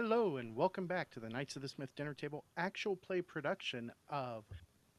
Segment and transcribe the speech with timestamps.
[0.00, 3.90] Hello and welcome back to the Knights of the Smith Dinner Table actual play production
[4.08, 4.44] of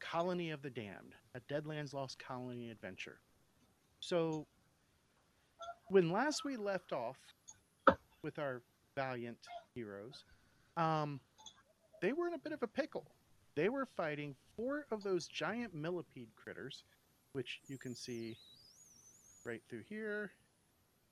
[0.02, 3.22] Colony of the Damned, a Deadlands Lost Colony adventure.
[4.02, 4.46] So,
[5.88, 7.16] when last we left off
[8.24, 8.62] with our
[8.94, 9.38] valiant
[9.74, 10.26] heroes,
[10.76, 11.22] um,
[12.02, 13.06] they were in a bit of a pickle.
[13.56, 16.84] They were fighting four of those giant millipede critters,
[17.32, 18.36] which you can see
[19.46, 20.34] right through here,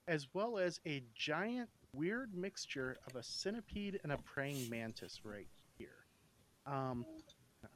[0.10, 5.48] as well as a giant weird mixture of a centipede and a praying mantis right
[5.78, 6.06] here.
[6.66, 7.06] Um,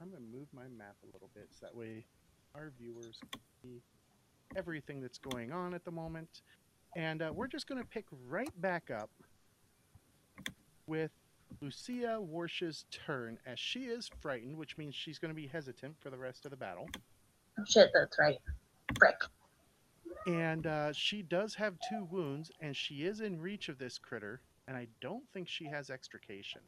[0.02, 2.06] I'm going to move my map a little bit so that way
[2.56, 3.82] our viewers can see
[4.56, 6.42] everything that's going on at the moment.
[6.96, 9.10] And uh, we're just going to pick right back up
[10.88, 11.12] with
[11.62, 16.10] Lucia Warsh's turn as she is frightened, which means she's going to be hesitant for
[16.10, 16.90] the rest of the battle.
[17.60, 18.40] Oh, shit, that's right.
[19.00, 19.16] Frick.
[20.28, 24.42] And uh, she does have two wounds, and she is in reach of this critter,
[24.68, 26.62] and I don't think she has extraction.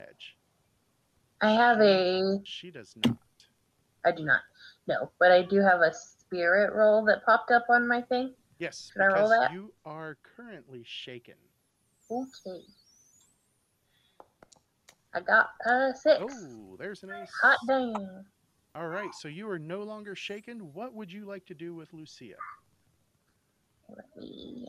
[0.00, 0.36] Edge.
[1.40, 2.38] I have a.
[2.44, 3.16] She does not.
[4.04, 4.40] I do not.
[4.86, 8.34] No, but I do have a spirit roll that popped up on my thing.
[8.58, 9.52] Yes, Should I roll that?
[9.52, 11.34] you are currently shaken.
[12.10, 12.60] Okay.
[15.14, 16.20] I got a six.
[16.20, 17.30] Oh, there's an ace.
[17.42, 18.24] Hot damn.
[18.74, 20.72] All right, so you are no longer shaken.
[20.72, 22.36] What would you like to do with Lucia?
[23.88, 24.66] Let me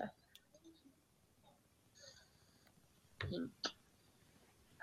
[3.29, 3.49] think.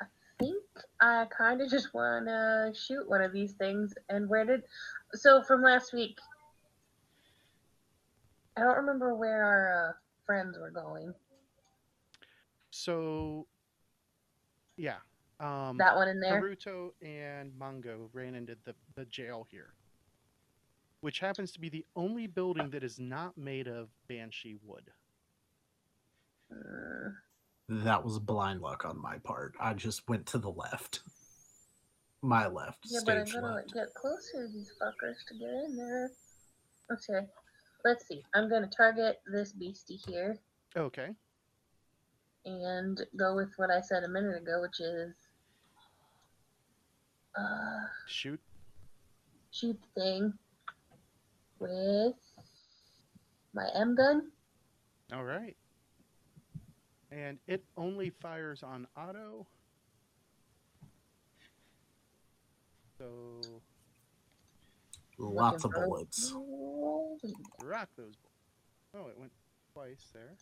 [0.00, 0.04] I
[0.38, 0.64] think
[1.00, 3.92] I kind of just want to shoot one of these things.
[4.08, 4.62] And where did.
[5.12, 6.18] So from last week,
[8.56, 9.92] I don't remember where our uh,
[10.24, 11.12] friends were going.
[12.70, 13.46] So,
[14.76, 14.96] yeah.
[15.40, 16.40] Um, That one in there?
[16.40, 19.72] Haruto and Mongo ran into the, the jail here,
[21.00, 24.90] which happens to be the only building that is not made of banshee wood.
[26.52, 27.10] Uh,
[27.68, 29.54] That was blind luck on my part.
[29.58, 31.00] I just went to the left.
[32.22, 32.80] My left.
[32.84, 33.74] yeah, but I'm gonna like, left.
[33.74, 36.10] get closer to these fuckers to get in there.
[36.92, 37.26] Okay.
[37.82, 38.22] Let's see.
[38.34, 40.38] I'm gonna target this beastie here.
[40.76, 41.14] Okay.
[42.44, 45.14] and go with what I said a minute ago, which is
[47.36, 48.40] uh, Shoot.
[49.50, 50.32] shoot the thing
[51.58, 52.14] with
[53.54, 54.30] my M gun.
[55.12, 55.56] All right.
[57.12, 59.46] And it only fires on auto.
[62.98, 63.40] So
[65.18, 66.32] Lots of bullets.
[67.62, 68.14] rock those.
[68.14, 68.18] bullets.
[68.94, 69.32] Oh, it went
[69.74, 70.34] twice there.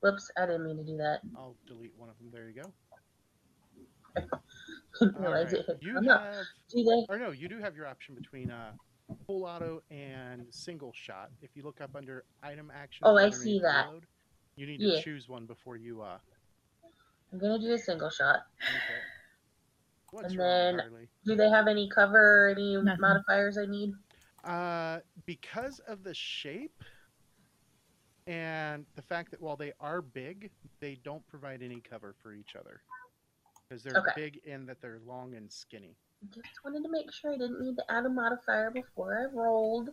[0.00, 1.20] Whoops, I didn't mean to do that.
[1.36, 2.28] I'll delete one of them.
[2.32, 4.28] There you go.
[5.00, 5.62] Didn't realize right.
[5.68, 5.78] it.
[5.80, 6.18] You Oh, no.
[6.18, 8.72] have, Do or no, you do have your option between uh,
[9.26, 11.30] full auto and single shot.
[11.42, 13.86] If you look up under item actions, Oh, I see that.
[13.86, 14.06] reload,
[14.56, 14.96] you need Yeah.
[14.96, 16.02] to choose one before you.
[16.02, 16.18] Uh,
[17.32, 18.40] I'm gonna do a single shot.
[18.62, 19.00] okay.
[20.12, 21.08] What's And wrong, then- Harley?
[21.24, 23.00] Do they have any cover or any Nothing.
[23.00, 23.92] modifiers I need?
[24.44, 26.82] Uh, because of the shape
[28.28, 32.54] and the fact that while they are big, they don't provide any cover for each
[32.56, 32.80] other.
[33.68, 34.12] Because they're Okay.
[34.14, 35.96] big in that they're long and skinny.
[36.30, 39.90] Just wanted to make sure I didn't need to add a modifier before I rolled.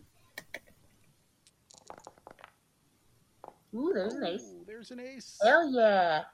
[3.74, 4.42] Ooh, there's an ace.
[4.42, 5.38] Ooh, there's an ace.
[5.42, 6.24] Hell yeah.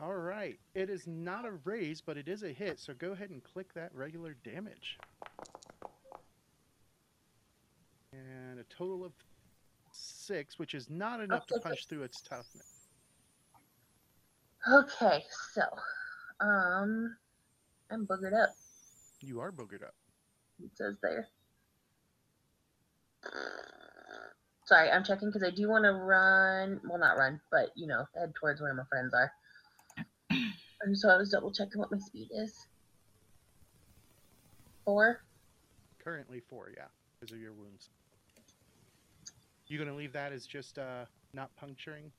[0.00, 0.58] All right.
[0.74, 2.80] It is not a raise, but it is a hit.
[2.80, 4.98] So go ahead and click that regular damage.
[8.12, 9.12] And a total of
[9.92, 12.88] six, which is not enough to punch through its toughness.
[14.70, 15.62] Okay, so,
[16.40, 17.16] um,
[17.90, 18.50] I'm boogered up.
[19.20, 19.94] You are boogered up.
[20.62, 21.28] It says there.
[24.66, 26.80] Sorry, I'm checking because I do want to run.
[26.84, 29.32] Well, not run, but you know, head towards where my friends are.
[30.80, 32.54] And so I was double checking what my speed is.
[34.84, 35.20] Four.
[35.98, 36.84] Currently four, yeah,
[37.18, 37.90] because of your wounds.
[39.66, 41.04] You gonna leave that as just uh,
[41.34, 42.12] not puncturing?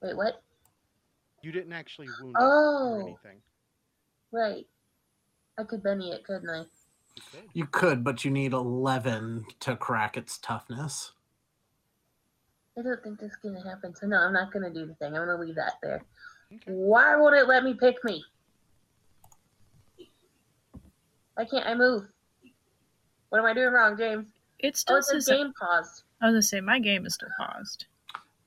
[0.00, 0.42] Wait, what?
[1.42, 3.40] You didn't actually wound it or Oh, anything.
[4.32, 4.66] right.
[5.58, 6.58] I could Benny it, couldn't I?
[6.60, 7.50] You could.
[7.54, 11.12] You could, but you need 11 to crack its toughness.
[12.78, 13.94] I don't think this is gonna happen.
[13.94, 15.16] So no, I'm not gonna do the thing.
[15.16, 16.02] I'm gonna leave that there.
[16.52, 16.62] Okay.
[16.72, 18.24] Why won't it let me pick me?
[21.34, 22.04] Why can't I move?
[23.30, 24.26] What am I doing wrong, James?
[24.30, 25.36] Oh, it's Oh, still it says says.
[25.38, 26.04] game paused.
[26.20, 27.86] I was gonna say my game is still paused.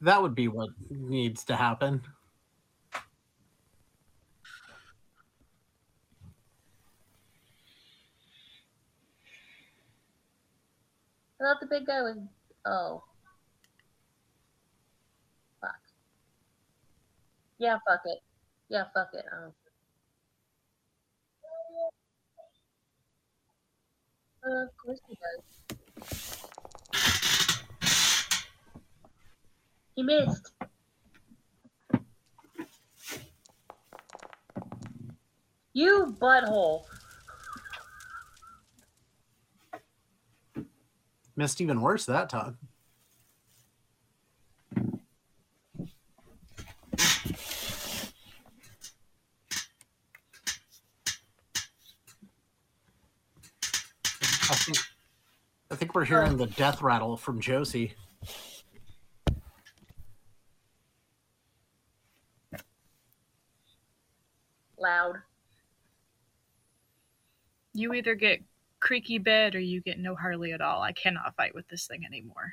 [0.02, 2.02] That would be what needs to happen.
[11.42, 12.18] I thought the big guy was.
[12.68, 13.04] Oh.
[15.60, 15.72] Fuck.
[17.58, 18.20] Yeah, fuck it.
[18.70, 19.26] Yeah, fuck it.
[19.34, 19.52] Um,
[24.46, 26.48] uh, of course he does.
[29.96, 30.54] He missed.
[35.74, 36.84] You butthole.
[41.36, 42.58] Missed even worse that time.
[54.52, 54.78] I think,
[55.72, 57.94] I think we're hearing the death rattle from Josie.
[64.78, 65.16] Loud.
[67.74, 68.42] You either get
[68.82, 70.82] creaky bed or you get no Harley at all.
[70.82, 72.52] I cannot fight with this thing anymore.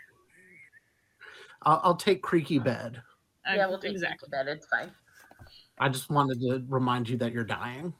[1.62, 3.02] I'll, I'll take creaky bed.
[3.44, 4.26] I- yeah, we'll take exactly.
[4.26, 4.52] exactly.
[4.52, 4.56] bed.
[4.56, 4.90] It's fine.
[5.80, 7.92] I just wanted to remind you that you're dying.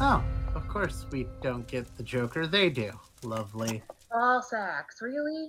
[0.00, 0.22] Oh,
[0.54, 2.46] of course we don't get the Joker.
[2.46, 2.92] They do.
[3.24, 3.82] Lovely.
[4.12, 5.00] All sacks.
[5.02, 5.48] Really?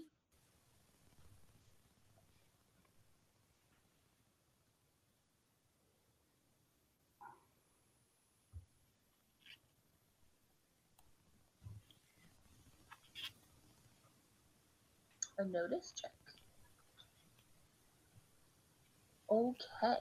[15.40, 16.12] A notice check.
[19.32, 19.96] Okay.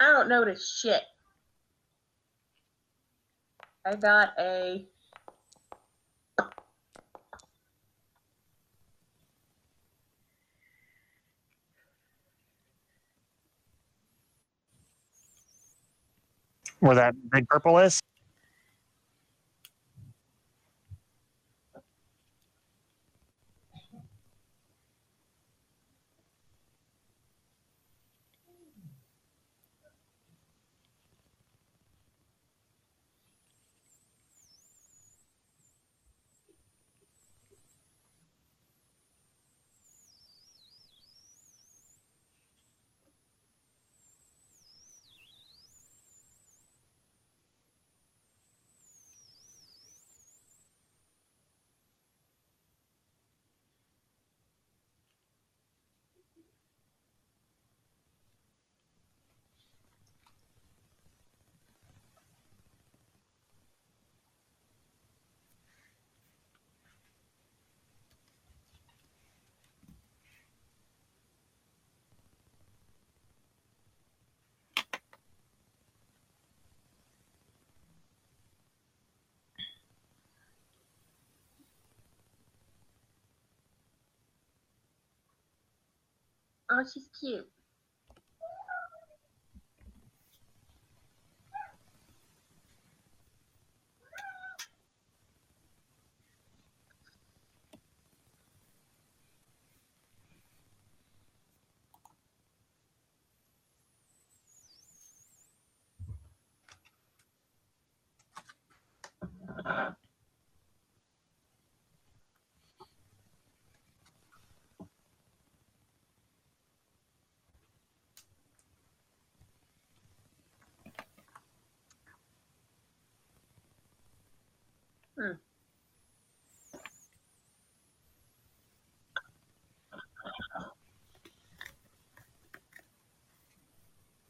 [0.00, 1.02] I don't notice shit.
[3.86, 4.84] I got a
[16.80, 18.00] Where that big purple is?
[86.78, 87.48] Oh she's cute.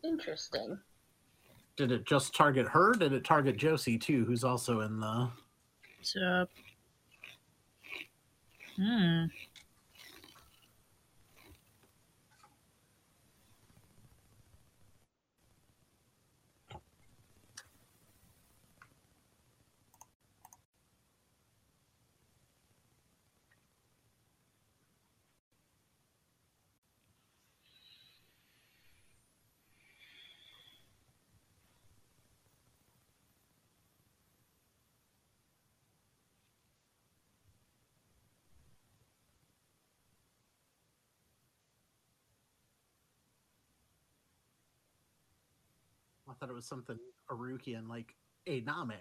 [0.08, 0.78] Interesting.
[1.76, 2.92] Did it just target her?
[2.92, 5.28] Did it target Josie too, who's also in the?
[6.00, 6.46] So,
[8.76, 9.24] hmm.
[46.38, 46.98] Thought it was something
[47.30, 48.14] Arukian like
[48.48, 48.94] Ename.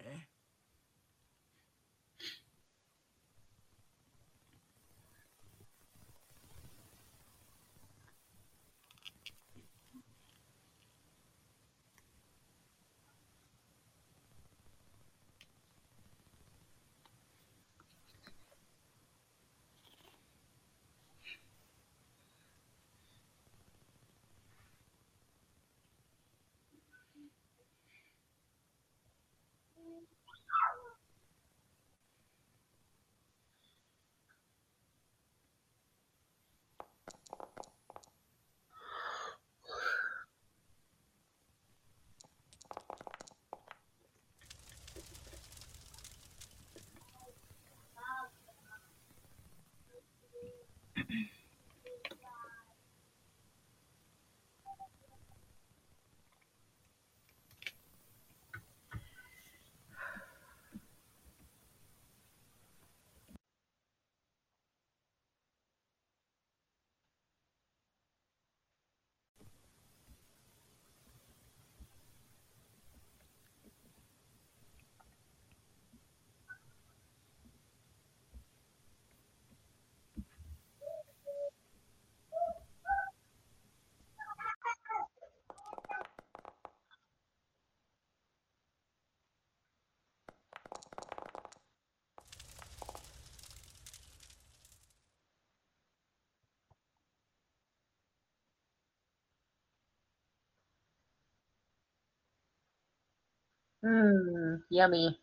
[103.83, 105.17] Mmm, yummy.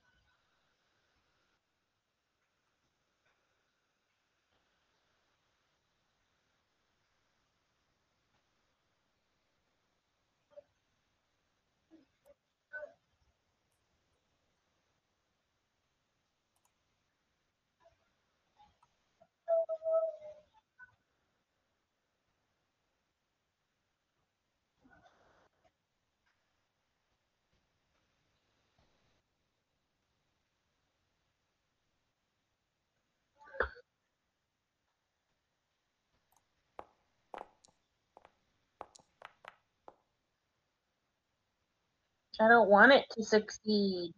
[42.41, 44.13] I don't want it to succeed.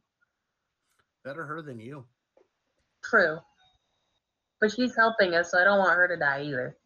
[1.25, 2.05] Better her than you.
[3.05, 3.39] True.
[4.61, 6.77] But she's helping us, so I don't want her to die either.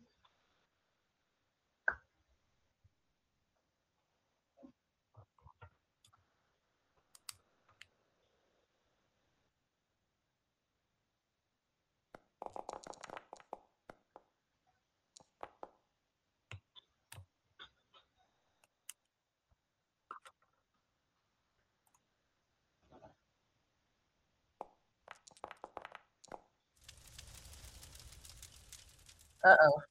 [29.44, 29.82] Uh oh.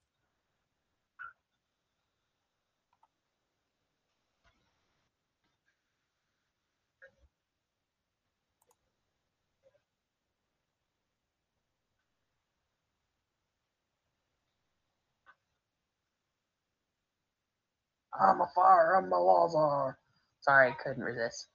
[18.20, 19.98] I'm a fire, I'm a Lazar.
[20.42, 21.48] Sorry, couldn't resist.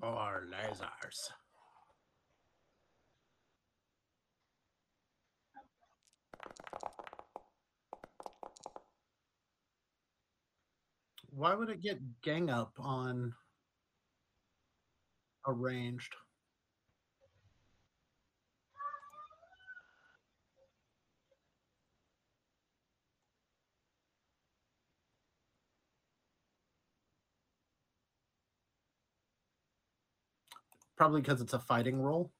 [0.00, 1.30] More lasers.
[11.34, 13.34] Why would it get gang up on
[15.46, 16.14] arranged?
[30.96, 32.30] Probably because it's a fighting roll.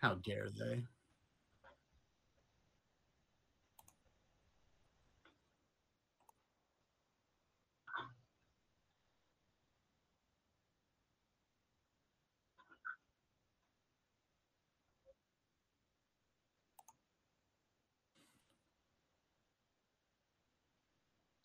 [0.00, 0.82] How dare they?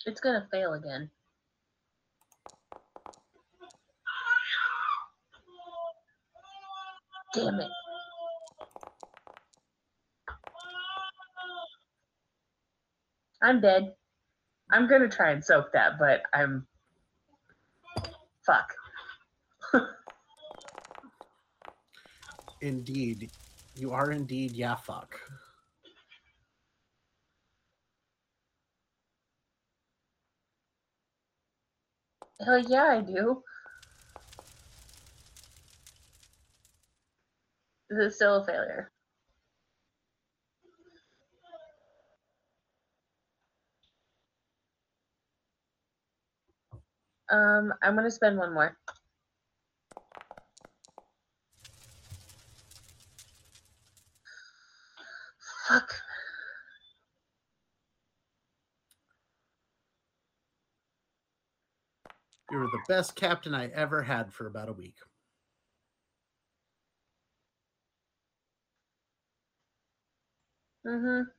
[0.05, 1.09] It's gonna fail again.
[7.33, 7.84] Damn it.
[13.45, 13.93] I'm dead.
[14.71, 16.65] I'm gonna try and soak that, but I'm.
[18.43, 18.73] Fuck.
[22.61, 23.29] Indeed.
[23.75, 25.19] You are indeed, yeah, fuck.
[32.43, 33.43] Hell yeah, I do.
[37.91, 38.91] This is still a failure.
[47.29, 48.77] Um, I'm gonna spend one more.
[55.67, 55.95] Fuck.
[62.51, 64.95] You were the best captain I ever had for about a week.
[70.85, 71.34] Mm-hmm.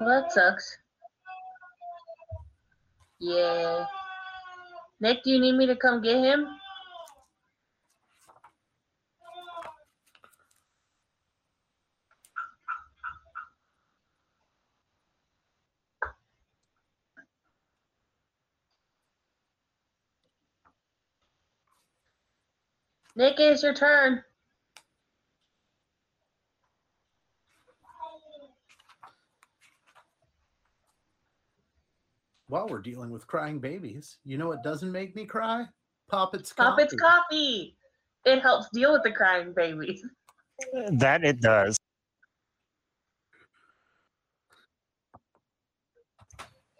[0.00, 0.78] Well, that sucks.
[3.20, 3.86] Yeah.
[5.00, 6.46] Nick, do you need me to come get him?
[23.16, 24.24] Nick, it's your turn.
[32.54, 35.64] While we're dealing with crying babies, you know what doesn't make me cry?
[36.08, 37.02] Poppets Pop its coffee.
[37.02, 37.76] Pop it's coffee.
[38.26, 40.06] It helps deal with the crying babies.
[40.92, 41.76] That it does.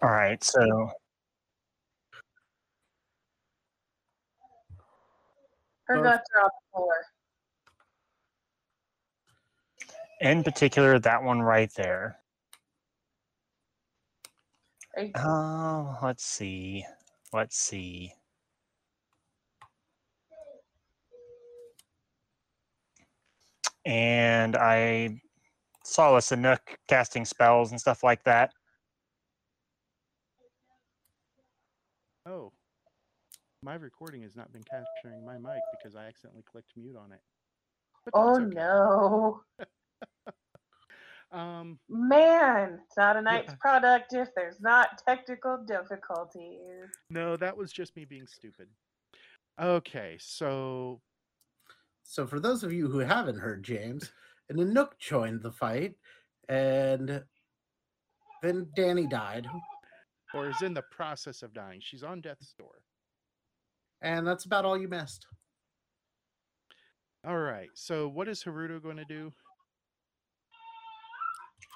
[0.00, 0.90] All right, so
[5.86, 6.94] Her guts are on the floor.
[10.20, 12.20] in particular, that one right there.
[14.96, 15.10] Right?
[15.16, 16.84] Oh, let's see.
[17.32, 18.12] Let's see.
[23.84, 25.20] And I
[25.84, 28.52] saw a Sanook casting spells and stuff like that.
[32.26, 32.52] Oh.
[33.62, 37.20] My recording has not been capturing my mic because I accidentally clicked mute on it.
[38.12, 38.54] Oh okay.
[38.54, 39.40] no.
[41.34, 43.56] Um, Man, it's not a night's Yeah.
[43.60, 46.88] product if there's not technical difficulties.
[47.10, 48.68] no, that was just me being stupid.
[49.60, 51.00] Okay, so
[52.06, 54.12] So, for those of you who haven't heard James,
[54.50, 55.96] an Anouk joined the fight,
[56.48, 57.24] and
[58.42, 59.48] then Danny died,
[60.34, 61.80] or is in the process of dying.
[61.80, 62.82] She's on death's door.
[64.02, 65.26] and that's about all you missed.
[67.24, 67.70] All right.
[67.74, 69.32] So what is Haruto going to do?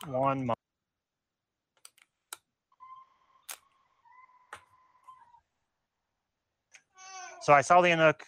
[0.06, 0.54] One mo-
[7.42, 8.20] So I saw the Anouk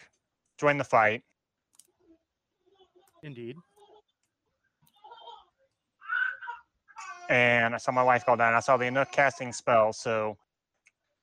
[0.59, 1.23] join the fight.
[3.23, 3.57] Indeed.
[7.31, 8.55] and I saw my wife go down.
[8.55, 10.37] I saw the Anouk casting spell, so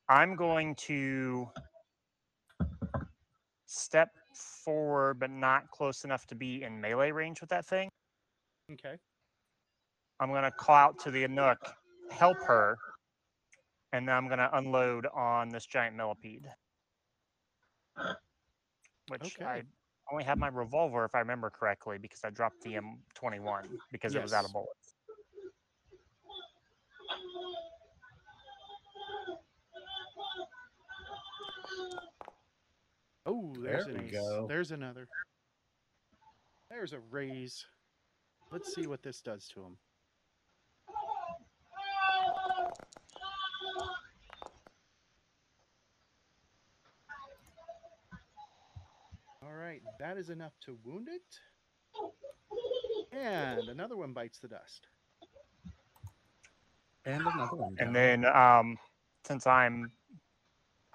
[0.08, 1.50] I'm going to
[3.66, 7.90] step forward, but not close enough to be in melee range with that thing.
[8.72, 8.96] Okay.
[10.20, 11.58] I'm going to call out to the Anouk,
[12.12, 12.78] help her,
[13.94, 16.48] and then I'm going to unload on this giant millipede.
[19.10, 19.64] Which I
[20.12, 24.22] only have my revolver, if I remember correctly, because I dropped the M21 because it
[24.22, 24.96] was out of bullets.
[33.26, 34.46] Oh, there's There we go.
[34.48, 35.08] There's another.
[36.70, 37.66] There's a raise.
[38.52, 39.78] Let's see what this does to him.
[49.48, 51.40] All right, that is enough to wound it.
[53.14, 54.88] And another one bites the dust.
[57.06, 57.76] And another one.
[57.80, 58.78] And then um
[59.26, 59.90] since I'm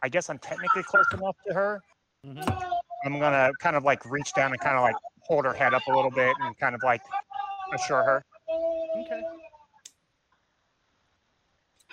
[0.03, 1.81] I guess I'm technically close enough to her,
[2.27, 2.73] Mhm.
[3.07, 5.87] I'm gonna kind of like reach down and kind of like hold her head up
[5.87, 7.01] a little bit and kind of like
[7.73, 8.23] assure her.
[8.51, 9.25] Okay.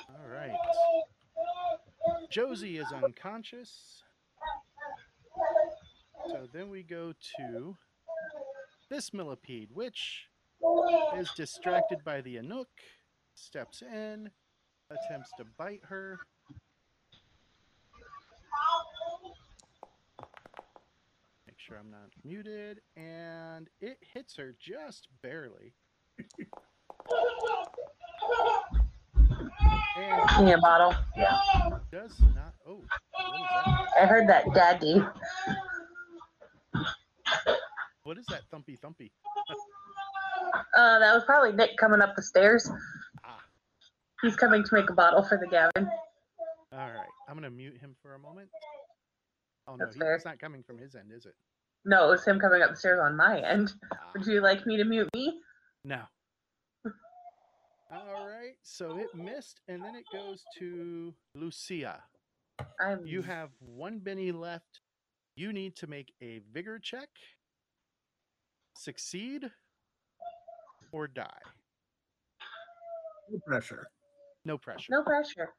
[0.09, 0.57] All right.
[2.29, 4.03] Josie is unconscious.
[6.29, 7.75] So then we go to
[8.89, 10.25] this millipede, which
[11.17, 12.65] is distracted by the Anouk,
[13.33, 14.29] steps in,
[14.91, 16.19] attempts to bite her.
[21.47, 25.73] Make sure I'm not muted, and it hits her just barely.
[29.97, 30.93] And Give me a bottle.
[31.91, 32.53] does not.
[32.67, 33.87] Oh, what is that?
[34.01, 35.03] I heard that daddy.
[38.09, 39.11] What is that thumpy thumpy?
[40.75, 42.67] Uh, that was probably Nick coming up the stairs.
[43.23, 43.37] Ah,
[44.23, 45.87] He's coming to make a bottle for the Gavin.
[46.73, 47.05] all right.
[47.27, 48.49] I'm gonna mute him for a moment.
[49.67, 50.15] Oh no, That's he, fair.
[50.15, 51.35] it's not coming from his end, is it?
[51.85, 53.73] No, it was him coming up the stairs on my end.
[53.93, 55.39] Ah, Would you like me to mute me?
[55.83, 56.01] no.
[57.91, 58.55] All right.
[58.63, 62.01] So it missed, and then it goes to Lucia.
[62.79, 63.05] I'm.
[63.05, 64.81] You have one Benny left.
[65.35, 67.09] You need to make a vigor check,
[68.79, 69.49] succeed,
[70.91, 71.25] or die.
[73.29, 73.87] No pressure.
[74.45, 74.87] No pressure.
[74.89, 75.49] no pressure.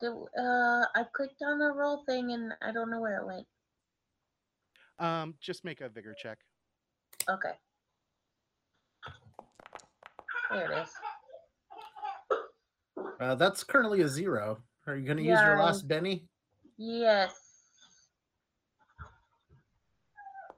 [0.00, 3.46] Do, uh, I clicked on the roll thing and I don't know where it went.
[4.98, 6.38] Um, just make a vigor check.
[7.28, 7.52] Okay.
[10.50, 10.88] There it is.
[13.20, 14.58] Uh, that's currently a zero.
[14.86, 16.24] Are you going to use your last Benny?
[16.78, 17.47] Yes.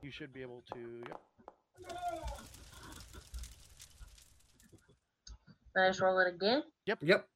[0.02, 1.02] You should be able to.
[1.08, 1.20] Yep.
[5.74, 6.62] Then I just roll it again.
[6.86, 6.98] Yep.
[7.02, 7.26] Yep.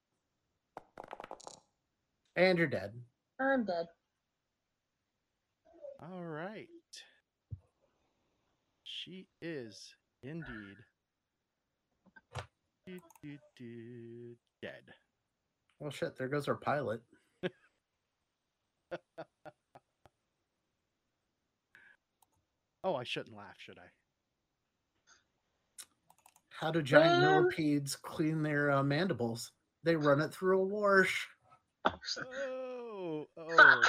[2.37, 2.92] And you're dead.
[3.40, 3.87] I'm dead.
[6.03, 6.68] All right.
[8.83, 10.77] She is indeed
[12.87, 14.83] do, do, do, dead.
[15.81, 17.00] Well, shit, there goes our pilot.
[22.85, 23.88] Oh, I shouldn't laugh, should I?
[26.51, 27.42] How do giant Man.
[27.42, 29.51] millipedes clean their uh, mandibles?
[29.83, 31.27] They run it through a wash.
[31.87, 33.83] Oh, oh.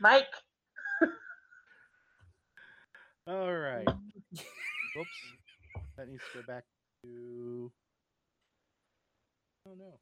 [0.00, 0.26] Mike.
[3.26, 3.86] All right.
[4.96, 5.10] Whoops.
[5.98, 6.64] That needs to go back
[7.02, 7.70] to.
[9.66, 9.98] Oh no.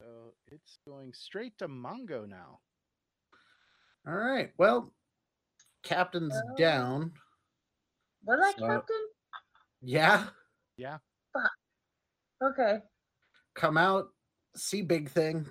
[0.00, 2.60] So it's going straight to Mongo now.
[4.06, 4.50] All right.
[4.56, 4.94] Well,
[5.82, 6.56] captain's Oh.
[6.56, 7.12] down.
[8.24, 9.08] Was I So- captain?
[9.82, 10.30] Yeah.
[10.76, 10.98] Yeah.
[12.42, 12.82] Okay.
[13.54, 14.14] Come out,
[14.56, 15.46] see Big Thing.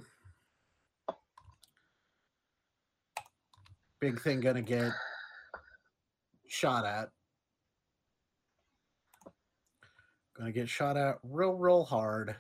[4.00, 4.92] Big Thing gonna get
[6.48, 7.12] shot at.
[10.34, 12.40] Gonna get shot at real, real hard.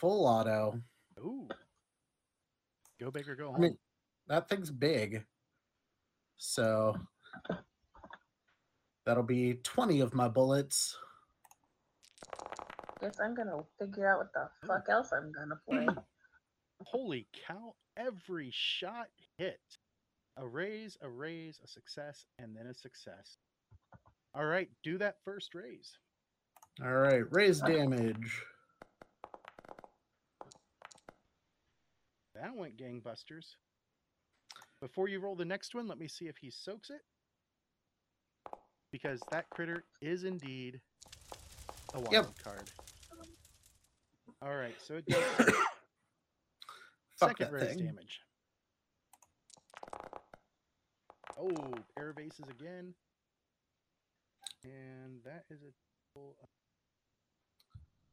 [0.00, 0.80] Full auto.
[1.18, 1.46] Ooh.
[2.98, 3.56] Go big or go home.
[3.56, 3.78] I mean,
[4.28, 5.22] that thing's big.
[6.38, 6.96] So
[9.04, 10.96] that'll be 20 of my bullets.
[13.02, 14.68] Guess I'm gonna figure out what the hmm.
[14.68, 15.86] fuck else I'm gonna play.
[16.86, 17.74] Holy cow!
[17.98, 19.60] Every shot hit.
[20.38, 23.36] A raise, a raise, a success, and then a success.
[24.34, 25.92] All right, do that first raise.
[26.82, 28.42] All right, raise damage.
[32.40, 33.56] That went gangbusters.
[34.80, 37.02] Before you roll the next one, let me see if he soaks it.
[38.92, 40.80] Because that critter is indeed
[41.94, 42.26] a wild Yep.
[42.42, 42.70] card.
[44.42, 45.22] All right, so it does
[47.16, 47.86] second raise thing.
[47.86, 48.20] damage.
[51.38, 51.50] Oh,
[51.94, 52.94] pair of aces again.
[54.64, 56.20] And that is a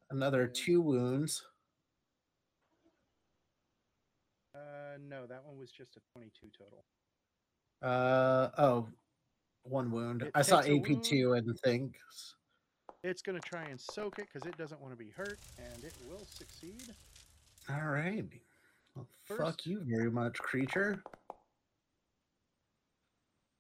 [0.09, 1.43] Another two wounds.
[4.57, 6.83] Uh, no, that one was just a 22 total.
[7.81, 8.87] Uh oh,
[9.63, 10.23] one wound.
[10.23, 12.35] It I saw AP two and thinks.
[13.03, 15.83] It's going to try and soak it because it doesn't want to be hurt, and
[15.83, 16.81] it will succeed.
[17.69, 18.25] All right.
[18.95, 21.01] Well, fuck you very much, creature.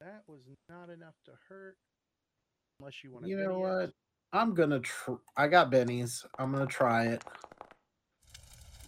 [0.01, 1.75] That was not enough to hurt.
[2.79, 3.29] Unless you want to.
[3.29, 3.91] You know what?
[4.33, 6.25] I'm gonna tr- I got bennies.
[6.39, 7.23] I'm gonna try it.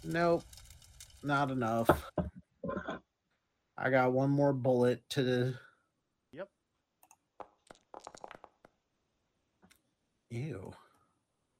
[0.03, 0.43] Nope,
[1.23, 1.89] not enough.
[3.77, 5.23] I got one more bullet to.
[5.23, 5.53] the.
[6.33, 6.49] Yep.
[10.31, 10.71] Ew.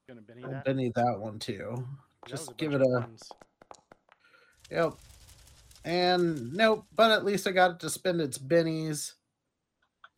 [0.08, 0.65] To Benny that.
[0.65, 1.86] Benny that one too.
[2.24, 2.86] That Just give it a.
[2.86, 3.30] ones.
[4.72, 4.93] Yep.
[5.86, 9.13] And nope, but at least I got it to spend its bennies.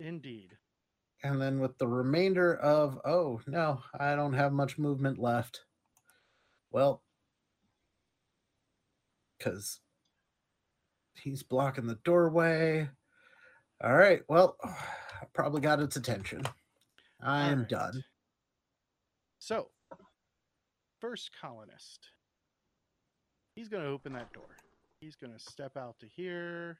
[0.00, 0.56] Indeed.
[1.22, 5.60] And then with the remainder of, oh, no, I don't have much movement left.
[6.72, 7.01] Well,
[9.42, 9.80] because
[11.14, 12.88] he's blocking the doorway.
[13.82, 14.74] All right, well, I
[15.32, 16.42] probably got its attention.
[17.22, 17.68] I am Alright.
[17.68, 18.04] done.
[19.38, 19.68] So,
[21.00, 22.08] first colonist.
[23.56, 24.56] He's going to open that door.
[25.00, 26.78] He's going to step out to here.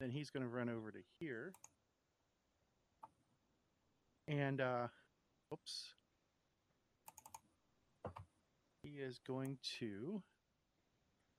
[0.00, 1.52] Then he's going to run over to here.
[4.28, 4.88] And, uh,
[5.52, 5.94] oops.
[8.82, 10.22] He is going to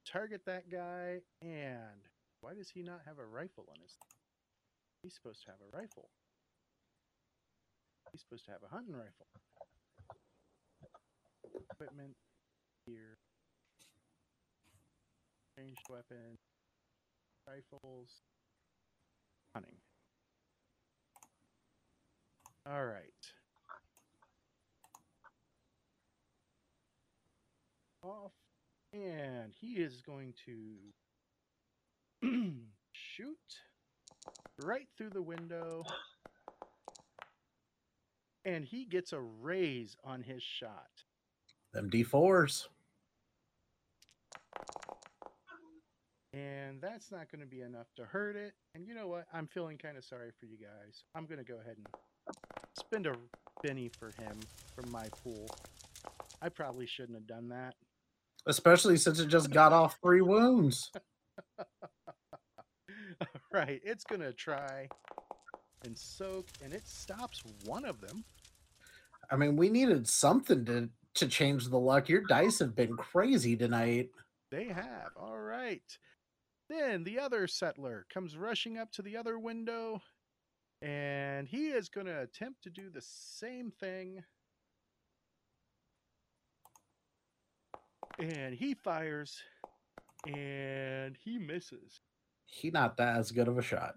[0.06, 1.20] target that guy.
[1.42, 2.08] And
[2.42, 3.96] why does he not have a rifle on his?
[5.04, 6.10] He's supposed to have a rifle.
[8.12, 9.28] He's supposed to have a hunting rifle
[11.82, 12.16] equipment
[12.86, 13.18] here
[15.58, 16.38] ranged weapon
[17.48, 18.10] rifles
[19.54, 19.78] hunting
[22.70, 23.34] all right
[28.04, 28.32] off
[28.94, 32.24] and he is going to
[32.94, 33.38] shoot
[34.64, 35.84] right through the window
[38.46, 40.90] and he gets a raise on his shot
[41.74, 42.68] Them D4s.
[46.34, 48.54] And that's not going to be enough to hurt it.
[48.74, 49.26] And you know what?
[49.34, 51.04] I'm feeling kind of sorry for you guys.
[51.14, 51.88] I'm going to go ahead and
[52.74, 53.16] spend a
[53.62, 54.40] Benny for him
[54.76, 55.50] from my pool.
[56.42, 57.76] I probably shouldn't have done that.
[58.48, 60.92] Especially since it just got off three wounds.
[63.22, 64.88] All right, it's going to try
[65.86, 68.26] and soak, and it stops one of them.
[69.32, 72.10] I mean, we needed something to to change the luck.
[72.10, 74.10] Your dice have been crazy tonight.
[74.52, 75.12] They have.
[75.18, 75.84] All right.
[76.70, 80.02] Then the other settler comes rushing up to the other window
[80.82, 84.24] And he is going to attempt to do the same thing.
[88.22, 89.42] And he fires
[90.28, 92.00] and he misses.
[92.46, 93.96] He not that as good of a shot.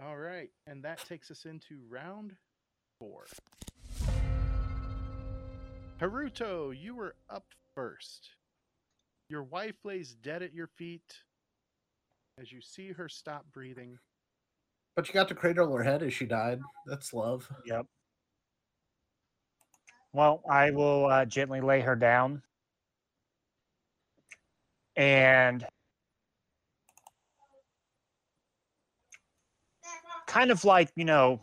[0.00, 0.50] All right.
[0.66, 2.36] And that takes us into round
[2.98, 3.26] four.
[6.00, 8.30] Haruto, you were up first.
[9.28, 11.18] Your wife lays dead at your feet
[12.40, 13.98] as you see her stop breathing.
[14.96, 16.60] But you got to cradle her head as she died.
[16.86, 17.48] That's love.
[17.66, 17.86] Yep.
[20.12, 22.42] Well, I will uh, gently lay her down.
[24.96, 25.66] And
[30.26, 31.40] kind of like, you know,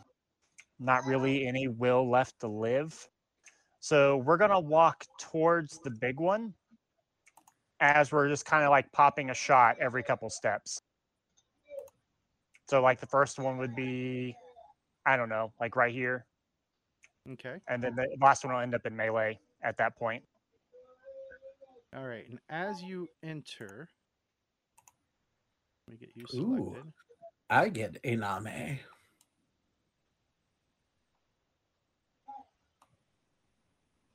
[0.78, 3.08] not really any will left to live.
[3.80, 6.54] So we're going to walk towards the big one
[7.80, 10.82] as we're just kind of like popping a shot every couple steps.
[12.68, 14.36] So, like, the first one would be,
[15.06, 16.27] I don't know, like right here.
[17.32, 17.56] Okay.
[17.68, 20.22] And then the last one will end up in melee at that point.
[21.96, 22.28] All right.
[22.28, 23.88] And as you enter,
[25.86, 26.76] let me get you Ooh.
[27.50, 28.78] I get Iname.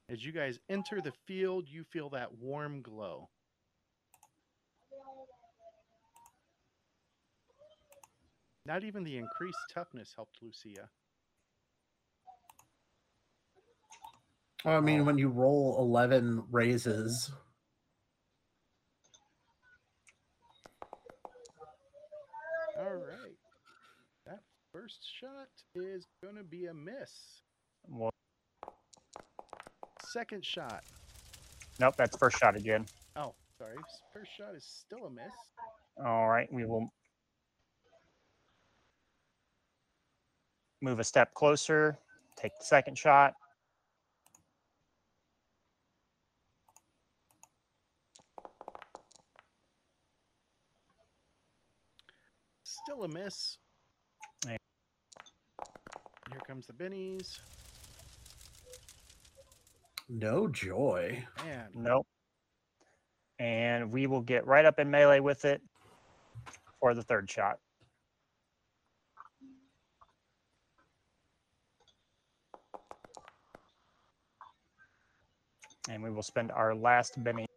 [0.10, 3.30] As you guys enter the field, you feel that warm glow.
[8.66, 10.90] Not even the increased toughness helped Lucia.
[14.64, 15.04] Well, I mean, Oh.
[15.04, 17.32] when you roll 11 raises,
[22.78, 23.38] All right.
[24.26, 24.40] That
[24.72, 27.42] first shot is going to be a miss.
[27.88, 28.12] Well,
[30.12, 30.84] Second shot.
[31.80, 32.86] nope, that's first shot again.
[33.16, 33.76] Oh, sorry.
[34.14, 35.34] First shot is still a miss.
[36.04, 36.92] All right, we will
[40.82, 41.98] move a step closer,
[42.36, 43.34] take the second shot.
[53.04, 53.58] Still a miss.
[54.48, 54.56] Yeah.
[56.32, 57.38] Here comes the bennies.
[60.08, 61.22] no joy.
[61.44, 62.08] Man, Nope.
[63.40, 65.62] And we will get right up in melee with it
[66.80, 67.58] for the third shot.
[75.90, 77.48] And we will spend our last Benny.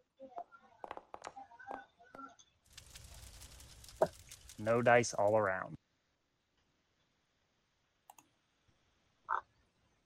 [4.67, 5.77] No dice all around.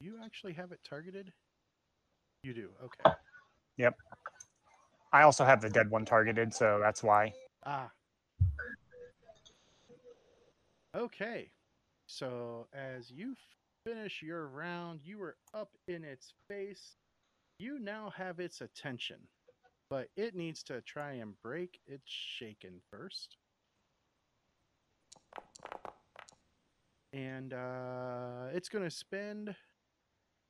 [0.01, 1.33] you actually have it targeted?
[2.43, 2.69] You do.
[2.83, 3.17] Okay.
[3.79, 3.97] Yep.
[5.13, 7.33] I also have the dead one targeted, so that's why.
[7.65, 7.91] Ah.
[10.95, 11.51] Okay.
[12.07, 13.35] So as you
[13.87, 16.97] finish your round, you are up in its face.
[17.59, 19.19] You now have its attention,
[19.89, 23.37] but it needs to try and break its shaken first.
[27.13, 29.55] And uh, it's going to spend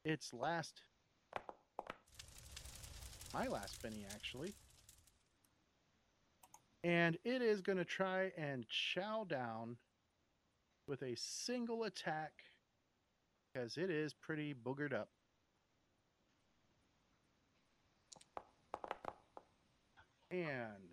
[0.05, 0.83] its last,
[3.33, 4.53] my last penny actually.
[6.83, 9.77] And it is going to try and chow down
[10.87, 12.33] with a single attack
[13.53, 15.09] because it is pretty boogered up.
[20.31, 20.90] And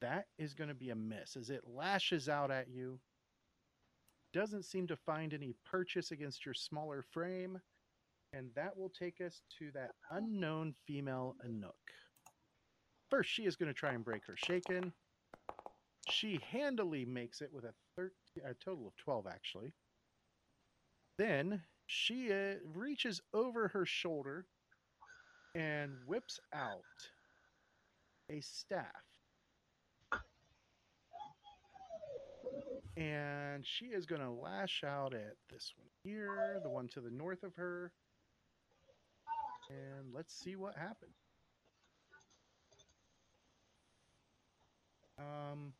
[0.00, 2.98] that is going to be a miss as it lashes out at you.
[4.32, 7.60] Doesn't seem to find any purchase against your smaller frame.
[8.32, 11.72] And that will take us to that unknown female Anouk.
[13.10, 14.92] First, she is going to try and break her shaken.
[16.08, 18.12] She handily makes it with a, 13,
[18.44, 19.72] a total of 12, actually.
[21.18, 24.46] Then she uh, reaches over her shoulder
[25.56, 26.84] and whips out
[28.30, 28.86] a staff.
[33.00, 37.10] And she is going to lash out at this one here, the one to the
[37.10, 37.92] north of her.
[39.70, 41.14] And let's see what happens.
[45.18, 45.72] Um,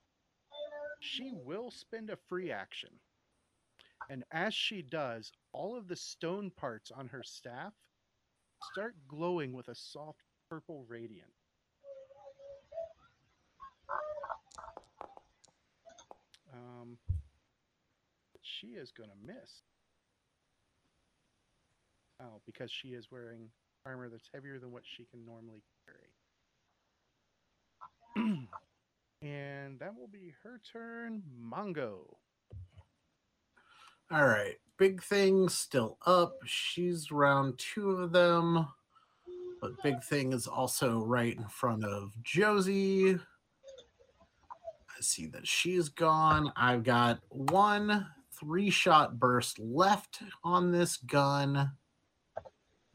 [1.00, 2.90] she will spend a free action.
[4.08, 7.74] And as she does, all of the stone parts on her staff
[8.72, 11.30] start glowing with a soft purple radiant.
[16.52, 16.98] Um,
[18.60, 19.62] she is going to miss.
[22.20, 23.48] Oh, because she is wearing
[23.86, 25.62] armor that's heavier than what she can normally
[28.16, 28.36] carry.
[29.22, 31.22] and that will be her turn.
[31.42, 32.16] Mongo.
[34.10, 34.56] All right.
[34.76, 36.34] Big Thing still up.
[36.44, 38.66] She's round two of them.
[39.60, 43.14] But Big Thing is also right in front of Josie.
[43.14, 46.52] I see that she's gone.
[46.56, 48.06] I've got one
[48.40, 51.72] three shot burst left on this gun.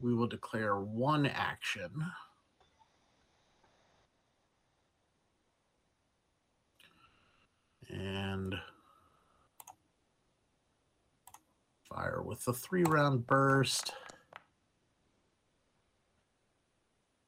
[0.00, 1.90] We will declare one action.
[7.88, 8.56] And
[11.88, 13.92] fire with the three round burst.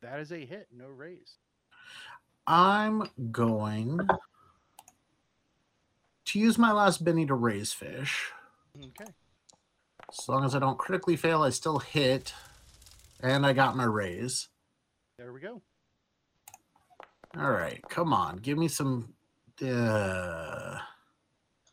[0.02, 1.38] That is a hit, no raise.
[2.46, 4.00] I'm going
[6.28, 8.30] to use my last Benny to raise fish.
[8.76, 9.10] Okay.
[10.10, 12.32] As long as I don't critically fail, I still hit.
[13.20, 14.48] And I got my raise.
[15.18, 15.62] There we go.
[17.36, 18.36] All right, come on.
[18.36, 19.14] Give me some.
[19.62, 20.78] Uh,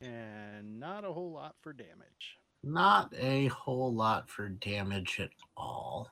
[0.01, 2.37] And not a whole lot for damage.
[2.63, 6.09] not a whole lot for damage at all.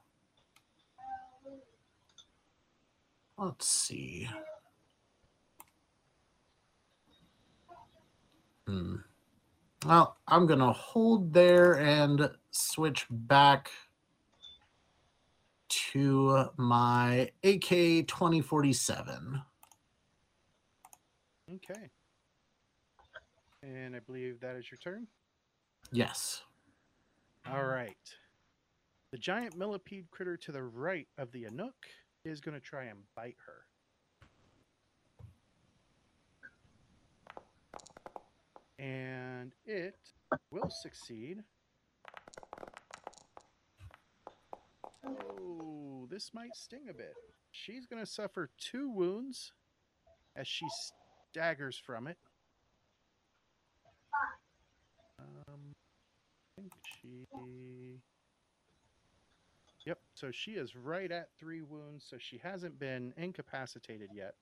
[3.37, 4.29] Let's see.
[8.67, 8.95] Hmm.
[9.85, 13.71] Well, I'm going to hold there and switch back
[15.67, 19.41] to my AK 2047.
[21.55, 21.89] Okay.
[23.61, 25.07] And I believe that is your turn.
[25.91, 26.43] Yes.
[27.51, 27.97] All right.
[29.11, 31.71] The giant millipede critter to the right of the Anouk
[32.25, 33.65] is going to try and bite her.
[38.83, 39.95] And it
[40.51, 41.43] will succeed.
[45.05, 47.13] Oh, this might sting a bit.
[47.51, 49.53] She's going to suffer two wounds
[50.35, 50.65] as she
[51.31, 52.17] staggers from it.
[55.17, 55.75] Um,
[56.57, 57.25] I think she.
[59.85, 64.35] Yep, so she is right at three wounds, so she hasn't been incapacitated yet.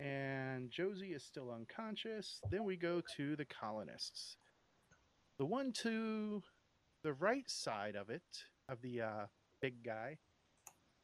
[0.00, 2.40] And Josie is still unconscious.
[2.50, 4.36] Then we go to the colonists.
[5.38, 6.42] The one to
[7.02, 8.22] the right side of it,
[8.68, 9.26] of the uh,
[9.60, 10.18] big guy,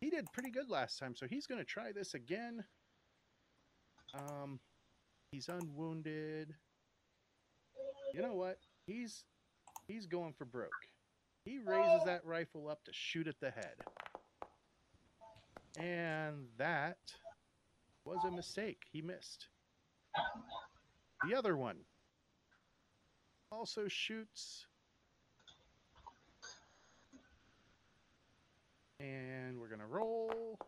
[0.01, 2.65] he did pretty good last time, so he's going to try this again.
[4.15, 4.59] Um,
[5.31, 6.55] he's unwounded.
[8.15, 8.59] You know what?
[8.87, 9.25] He's
[9.87, 10.71] he's going for broke.
[11.45, 13.75] He raises that rifle up to shoot at the head.
[15.79, 16.99] And that
[18.11, 18.83] was a mistake.
[18.93, 19.47] He missed.
[21.29, 21.77] The other one
[23.53, 24.67] also shoots.
[28.99, 30.59] And we're going to roll.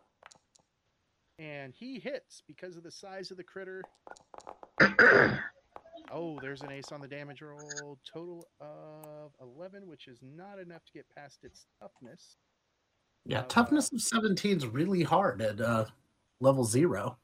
[1.37, 3.83] And he hits because of the size of the critter.
[6.15, 7.97] Oh, there's an ace on the damage roll.
[8.05, 12.35] Total of 11, which is not enough to get past its toughness.
[13.25, 15.85] Yeah, Uh, toughness of 17 is really hard at uh,
[16.39, 17.17] level zero.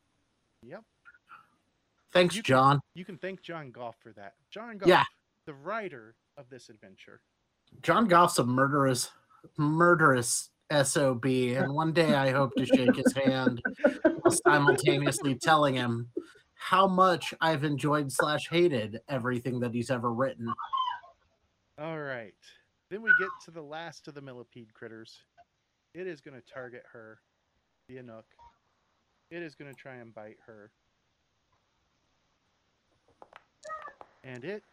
[0.64, 0.84] Yep.
[2.12, 2.80] Thanks, You can- John.
[2.96, 4.36] You can thank John Goff for that.
[4.50, 5.06] John Goff, Yeah.
[5.46, 7.22] the writer of this adventure.
[7.82, 9.12] John Goff's a murderous,
[9.58, 13.62] murderous SOB, and one day I hope to shake his hand
[14.04, 16.12] while simultaneously telling him
[16.56, 20.54] how much I've enjoyed slash hated everything that he's ever written.
[21.78, 22.36] All right.
[22.90, 25.24] Then we get to the last of the millipede critters.
[25.94, 27.22] It is going to target her,
[27.88, 28.24] the Anouk.
[29.32, 30.72] It is going to try and bite her.
[34.24, 34.64] And it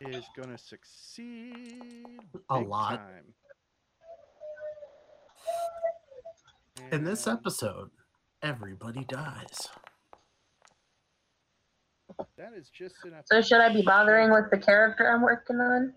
[0.00, 2.98] is going to succeed A lot.
[2.98, 3.34] time.
[6.90, 7.90] In this episode,
[8.42, 9.68] everybody dies.
[12.36, 13.24] that is just enough.
[13.26, 15.94] So should I be bothering with the character I'm working on?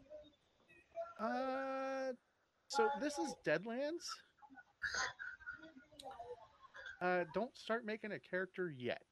[1.20, 2.14] Uh,
[2.68, 4.06] so this is Deadlands.
[7.06, 9.04] Uh, don't start making a character yet.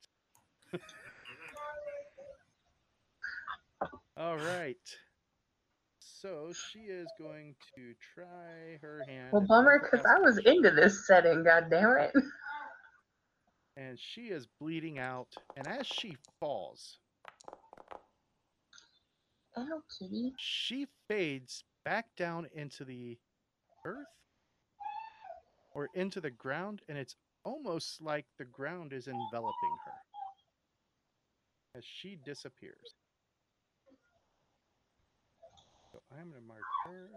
[4.18, 4.78] All right.
[6.00, 9.30] So she is going to try her hand.
[9.32, 11.44] Well, bummer, because I was into this setting.
[11.44, 12.12] God damn it!
[13.76, 15.30] And she is bleeding out.
[15.58, 17.00] And as she falls,
[19.58, 20.32] Ow, kitty.
[20.38, 23.18] she fades back down into the
[23.84, 24.06] earth
[25.74, 29.94] or into the ground, and it's almost like the ground is enveloping her
[31.78, 32.96] as she disappears.
[35.92, 37.10] So I'm going to mark her.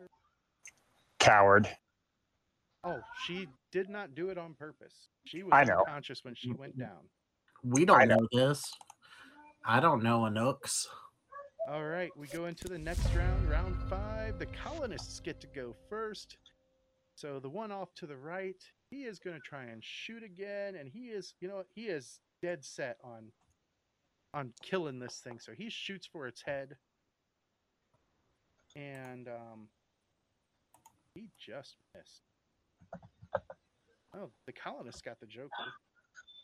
[1.18, 1.68] Coward.
[2.84, 5.08] Oh, she did not do it on purpose.
[5.24, 5.80] She was I know.
[5.80, 7.08] unconscious when she went down.
[7.64, 8.16] We don't I know.
[8.16, 8.62] know this.
[9.64, 10.86] I don't know Anouks.
[11.68, 14.38] All right, we go into the next round, round five.
[14.38, 16.36] The colonists get to go first.
[17.16, 20.74] So the one off to the right, he is going to try and shoot again,
[20.76, 23.32] and he is, you know, he is dead set on
[24.34, 25.38] on killing this thing.
[25.40, 26.76] So he shoots for its head,
[28.74, 29.68] and um,
[31.14, 32.22] he just missed.
[34.14, 35.50] Oh, the colonists got the Joker.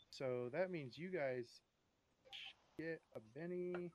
[0.09, 1.61] So that means you guys
[2.77, 3.91] get a Benny.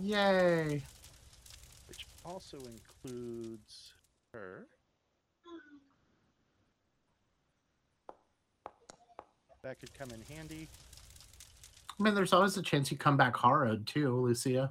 [0.00, 0.82] Yay!
[2.28, 3.92] Which also includes
[4.32, 4.66] her.
[9.62, 10.68] That could come in handy.
[11.98, 14.70] I mean, there's always a chance you come back hard too, Lucia.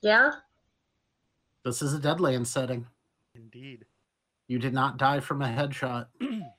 [0.00, 0.32] Yeah.
[1.64, 2.86] This is a Deadland setting.
[3.34, 3.84] Indeed.
[4.48, 6.06] You did not die from a headshot.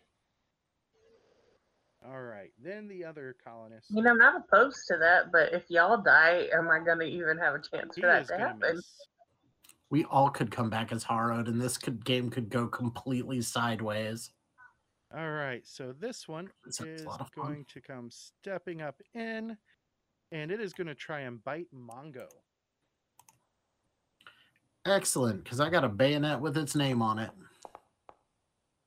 [2.13, 2.51] All right.
[2.63, 3.89] Then the other colonists.
[3.89, 7.39] You know, I'm not opposed to that, but if y'all die, am I gonna even
[7.39, 8.75] have a chance he for that to happen?
[8.75, 8.85] miss.
[9.89, 14.31] We all could come back as Harrowed, and this could game could go completely sideways.
[15.15, 15.61] All right.
[15.65, 17.45] So this one This is is a lot of fun.
[17.45, 19.57] going to come stepping up in,
[20.31, 22.27] and it is going to try and bite Mongo.
[24.85, 27.31] Excellent, because I got a bayonet with its name on it.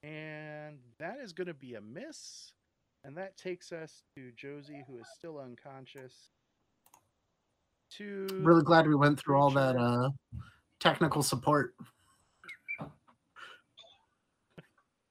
[0.02, 2.52] And that is going to be a miss.
[3.06, 6.30] And that takes us to Josie, who is still unconscious.
[7.98, 10.10] To Really glad we went through all that uh,
[10.80, 11.76] technical support.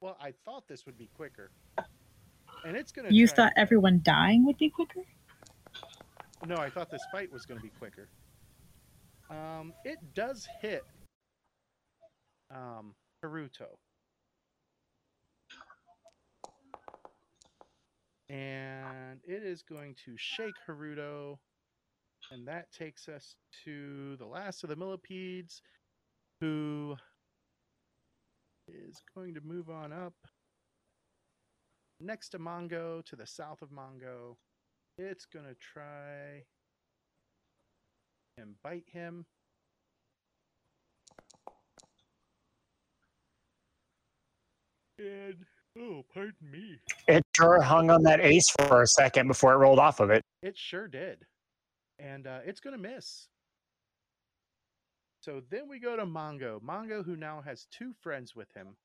[0.01, 1.51] Well, I thought this would be quicker.
[2.65, 3.15] And it's going to.
[3.15, 4.99] You thought everyone dying would be quicker?
[6.45, 8.09] No, I thought this fight was going to be quicker.
[9.29, 10.83] Um, it does hit
[12.53, 12.93] um,
[13.23, 13.77] Haruto.
[18.29, 21.37] And it is going to shake Haruto.
[22.31, 25.61] And that takes us to the last of the millipedes,
[26.41, 26.95] who
[28.67, 30.15] is going to move on up
[32.01, 34.37] next to Mongo, to the south of Mongo.
[34.97, 36.43] It's going to try
[38.37, 39.25] and bite him.
[44.97, 45.45] And,
[45.77, 46.79] oh, pardon me.
[47.07, 50.23] It sure hung on that ace for a second before it rolled off of it.
[50.41, 51.25] It sure did.
[51.99, 53.27] And uh, it's going to miss.
[55.21, 56.61] So then we go to Mongo.
[56.61, 58.75] Mongo, who now has two friends with him.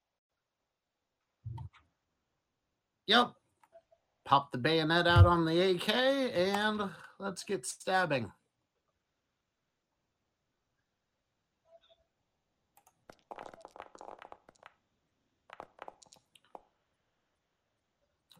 [3.06, 3.32] Yep.
[4.24, 6.82] Pop the bayonet out on the AK and
[7.18, 8.30] let's get stabbing.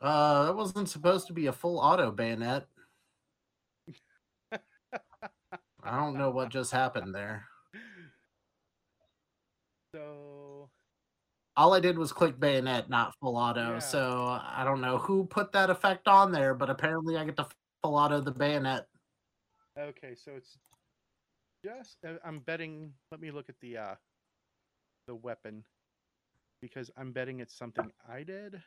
[0.00, 2.66] Uh, that wasn't supposed to be a full auto bayonet.
[5.82, 7.46] I don't know what just happened there.
[9.92, 10.70] So
[11.56, 13.72] All I did was click bayonet, not full auto.
[13.72, 13.78] Yeah.
[13.80, 17.48] So I don't know who put that effect on there, but apparently I get to
[17.82, 18.86] full auto the bayonet.
[19.76, 20.56] Okay, so it's
[21.64, 23.94] just uh, I'm betting let me look at the uh
[25.08, 25.64] the weapon
[26.62, 28.62] because I'm betting it's something I did.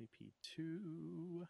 [0.00, 1.46] AP2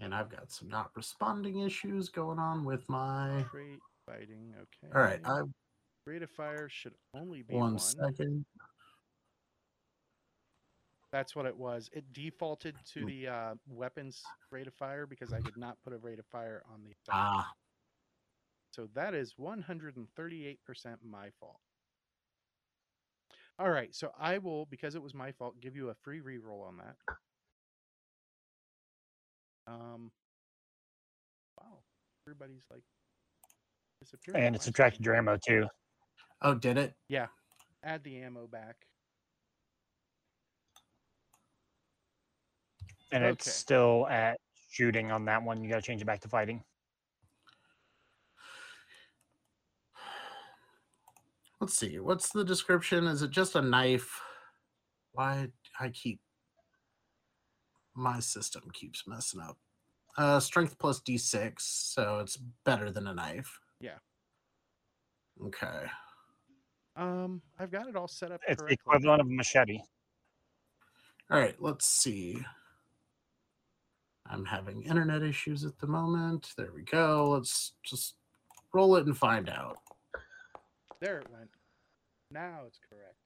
[0.00, 3.44] And I've got some not responding issues going on with my.
[3.50, 4.54] crate fighting.
[4.56, 4.92] Okay.
[4.94, 5.42] All right, I
[6.06, 7.78] rate of fire should only be one one.
[7.78, 8.44] second.
[11.12, 11.88] That's what it was.
[11.92, 13.06] It defaulted to Mm.
[13.06, 14.20] the uh, weapons
[14.50, 17.10] rate of fire because I did not put a rate of fire on the attack.
[17.14, 17.52] Ah,
[18.72, 21.60] So that is 138% my fault.
[23.58, 26.66] All right, so I will, because it was my fault, give you a free reroll
[26.66, 26.96] on that.
[29.66, 30.10] Um,
[31.58, 31.78] wow,
[32.26, 32.82] everybody's like
[34.02, 34.44] disappearing.
[34.44, 35.66] And on it subtracted your ammo too.
[36.42, 36.94] oh, did it?
[37.08, 37.26] Yeah,
[37.84, 38.76] add the ammo back.
[43.12, 45.62] And it's still at shooting on that one.
[45.62, 46.64] You got to change it back to fighting.
[51.64, 51.98] Let's see.
[51.98, 53.06] What's the description?
[53.06, 54.20] Is it just a knife?
[55.12, 55.48] Why
[55.80, 56.20] I keep
[57.94, 59.56] my system keeps messing up.
[60.18, 62.36] Uh, strength plus d6, so it's
[62.66, 63.58] better than a knife.
[63.80, 63.96] Yeah.
[65.42, 65.86] Okay.
[66.96, 68.74] Um, I've got it all set up It's the correctly.
[68.84, 69.78] equivalent of a machete.
[71.30, 72.44] All right, let's see.
[74.26, 76.50] I'm having internet issues at the moment.
[76.58, 77.30] There we go.
[77.30, 78.16] Let's just
[78.74, 79.78] roll it and find out.
[81.00, 81.50] There it went.
[82.30, 83.16] Now it's correct.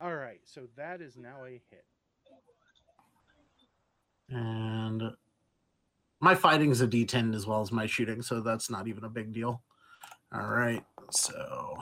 [0.00, 1.84] All right, so that is now a hit.
[4.28, 5.02] And
[6.20, 9.32] my fighting's a D10 as well as my shooting, so that's not even a big
[9.32, 9.62] deal.
[10.34, 11.76] All right, so.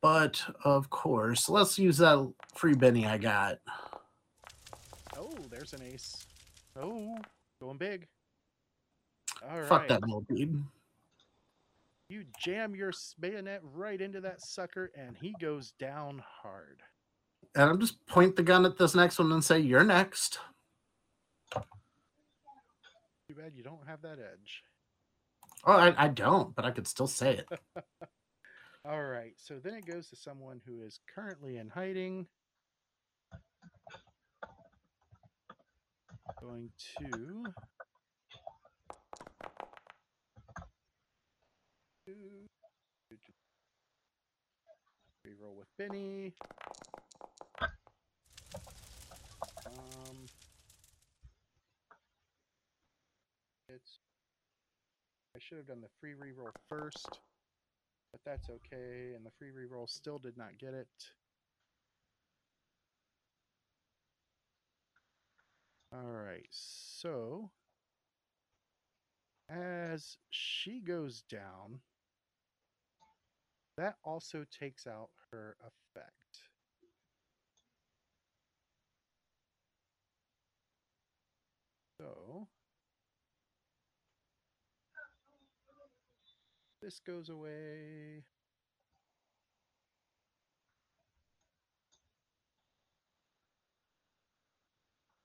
[0.00, 3.58] But of course, let's use that free Benny I got.
[5.16, 6.26] Oh, there's an ace.
[6.74, 7.18] Oh,
[7.60, 8.08] going big.
[9.46, 9.68] All right.
[9.68, 10.64] Fuck that millipede.
[12.10, 12.90] You jam your
[13.20, 16.82] bayonet right into that sucker, and he goes down hard.
[17.54, 20.40] And I'm just point the gun at this next one and say, "You're next."
[21.54, 24.64] Too bad you don't have that edge.
[25.64, 27.48] Oh, I, I don't, but I could still say it.
[28.84, 32.26] All right, so then it goes to someone who is currently in hiding.
[36.40, 37.44] Going to.
[45.26, 46.32] Reroll with Benny.
[49.66, 50.16] Um,
[53.68, 53.98] it's.
[55.34, 57.20] I should have done the free reroll first
[58.12, 59.14] but that's okay.
[59.14, 60.88] And the free reroll still did not get it.
[65.92, 67.50] All right, so
[69.48, 71.80] as she goes down,
[73.80, 76.42] that also takes out her effect.
[81.98, 82.46] So
[86.82, 88.24] this goes away.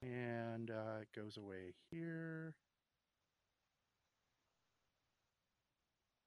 [0.02, 2.54] And uh, it goes away here.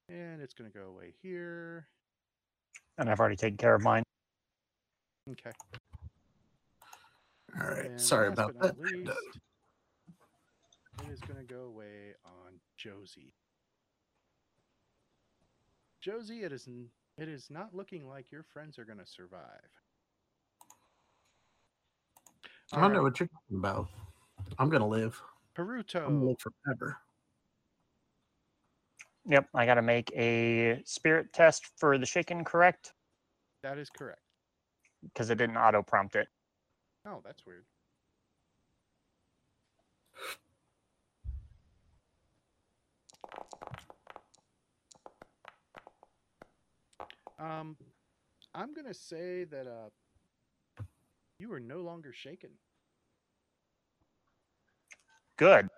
[0.07, 1.87] And it's going to go away here.
[2.99, 4.03] And I've already taken care of mine.
[5.31, 5.51] Okay.
[7.59, 8.77] All right, And sorry about that.
[8.77, 9.09] least,
[11.01, 13.33] it is going to go away on Josie.
[16.01, 16.67] Josie, it is
[17.17, 19.41] it is not looking like your friends are going to survive.
[22.71, 23.87] I don't know what you're talking about.
[24.59, 25.19] I'm gonna live.
[25.57, 26.05] Peruto.
[26.05, 26.97] I'm gonna live forever.
[29.25, 32.93] Yep, I got to make a spirit test for the shaken correct
[33.63, 34.21] That is correct.
[35.03, 36.27] because it didn't auto prompt it.
[37.05, 37.65] Oh, that's weird.
[47.39, 47.77] Um,
[48.53, 49.89] I'm gonna say that uh,
[51.39, 52.49] you are no longer shaken.
[55.37, 55.69] Good.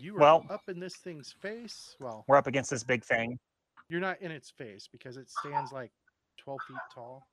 [0.00, 1.96] You are Well- up in this thing's face.
[2.00, 3.38] Well, We're up against this big thing.
[3.88, 5.92] you're not in its face because it stands like
[6.38, 7.26] 12 feet tall.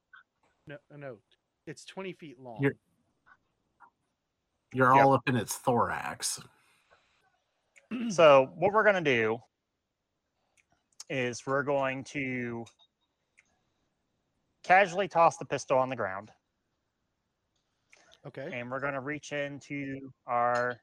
[0.67, 1.19] No, uh, no,
[1.67, 2.61] it's 20 feet long.
[2.61, 2.75] You're-
[4.75, 5.05] You're Yep.
[5.05, 6.39] all up in its thorax.
[8.09, 9.39] So what we're gonna do
[11.09, 12.65] is we're going to
[14.63, 16.31] casually toss the pistol on the ground,
[18.25, 18.49] okay.
[18.51, 20.79] and we're gonna reach into our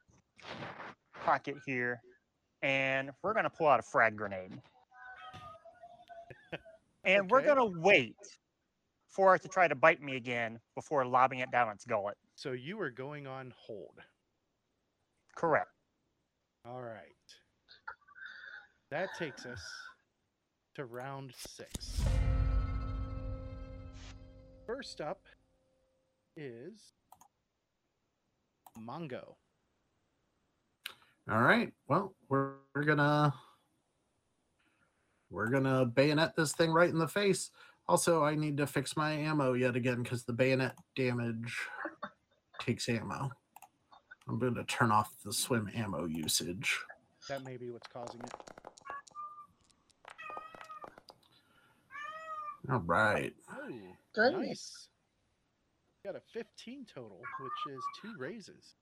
[1.31, 2.03] pocket here,
[2.61, 4.51] and we're gonna pull out a frag grenade,
[7.05, 8.17] and we're gonna wait
[9.09, 12.17] for it to try to bite me again before lobbing it down its gullet.
[12.35, 13.95] So you are going on hold.
[15.37, 15.71] Correct.
[16.67, 17.07] All right.
[18.91, 19.63] That takes us
[20.75, 22.03] to round six.
[24.67, 25.21] First up
[26.37, 26.93] is
[28.77, 29.37] Mongo.
[31.29, 31.73] All right.
[31.89, 33.35] Well, we're, we're gonna
[35.31, 37.51] we're gonna bayonet this thing right in the face.
[37.89, 41.57] Also, I need to fix my ammo yet again because the bayonet damage
[42.61, 43.31] takes ammo.
[44.29, 46.79] I'm going to turn off the swim ammo usage.
[47.29, 48.33] That may be what's causing it.
[52.71, 53.35] All right.
[53.53, 53.69] Oh,
[54.15, 54.35] Good.
[54.35, 54.87] nice.
[56.05, 58.77] Got a 15 total, which is two raises.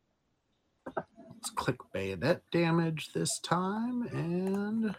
[0.97, 4.95] Let's click bayonet damage this time and.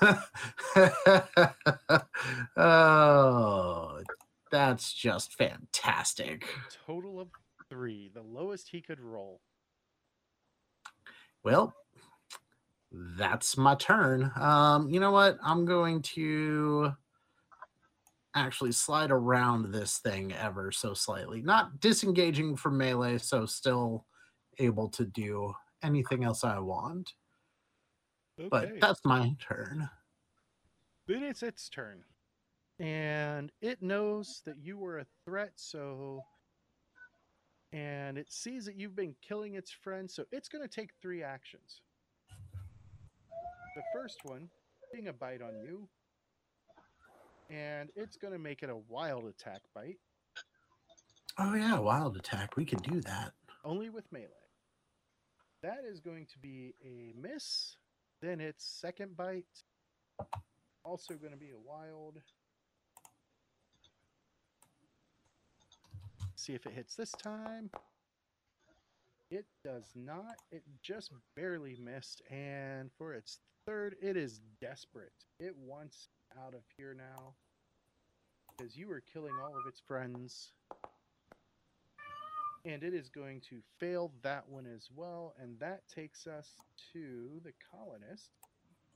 [2.56, 4.00] oh,
[4.50, 6.46] that's just fantastic.
[6.86, 7.28] Total of
[7.68, 9.40] three, the lowest he could roll.
[11.42, 11.74] Well,
[12.90, 14.30] that's my turn.
[14.36, 15.38] Um, you know what?
[15.42, 16.92] I'm going to
[18.34, 21.40] actually slide around this thing ever so slightly.
[21.42, 24.06] Not disengaging from melee, so still
[24.58, 27.12] able to do anything else I want.
[28.50, 29.88] But that's my turn.
[31.06, 32.02] Then it's its turn.
[32.80, 36.22] And it knows that you were a threat, so.
[37.72, 41.22] And it sees that you've been killing its friends, so it's going to take three
[41.22, 41.82] actions.
[43.76, 44.48] The first one
[44.92, 45.88] being a bite on you.
[47.50, 49.98] And it's going to make it a wild attack bite,
[51.36, 52.56] Oh yeah, wild attack.
[52.56, 53.32] We can do that.
[53.64, 54.28] only with melee.
[55.62, 57.76] That is going to be a miss.
[58.22, 59.44] Then its second bite,
[60.84, 62.18] also going to be a wild.
[66.36, 67.70] See if it hits this time.
[69.30, 70.36] It does not.
[70.52, 72.22] It just barely missed.
[72.30, 75.12] And for its third, it is desperate.
[75.38, 76.08] It wants
[76.44, 77.34] out of here now.
[78.56, 80.52] Because you are killing all of its friends.
[82.64, 85.34] And it is going to fail that one as well.
[85.40, 86.48] And that takes us
[86.92, 88.30] to the colonist.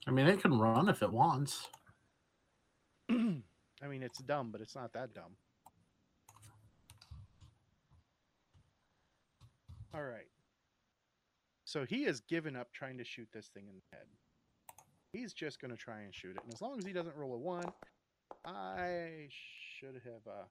[0.06, 1.68] I mean, it can run if it wants.
[3.10, 3.14] I
[3.86, 5.36] mean, it's dumb, but it's not that dumb.
[9.94, 10.28] All right.
[11.64, 14.06] So he has given up trying to shoot this thing in the head.
[15.18, 16.42] He's just going to try and shoot it.
[16.44, 17.72] And as long as he doesn't roll a one,
[18.44, 20.22] I should have.
[20.26, 20.44] Uh,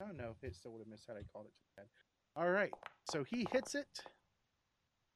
[0.00, 1.82] I don't know if it still would have missed had I called it to the
[1.82, 1.88] head.
[2.34, 2.72] All right.
[3.10, 3.86] So he hits it,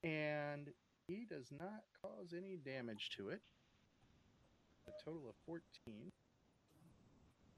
[0.05, 0.69] and
[1.09, 3.41] he does not cause any damage to it.
[4.87, 6.13] A total of 14.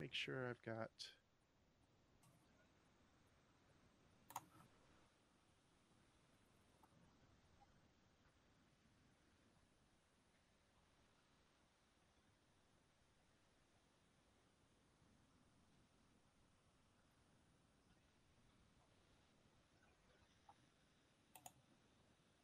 [0.01, 0.89] Make sure I've got.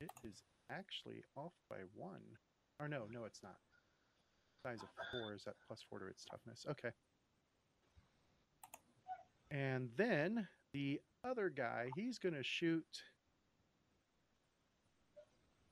[0.05, 2.23] It is actually off by one.
[2.81, 3.57] Or no, no, it's not.
[4.63, 6.65] Size of four is that plus four to its toughness.
[6.69, 6.91] Okay.
[9.51, 12.85] And then the other guy, he's gonna shoot.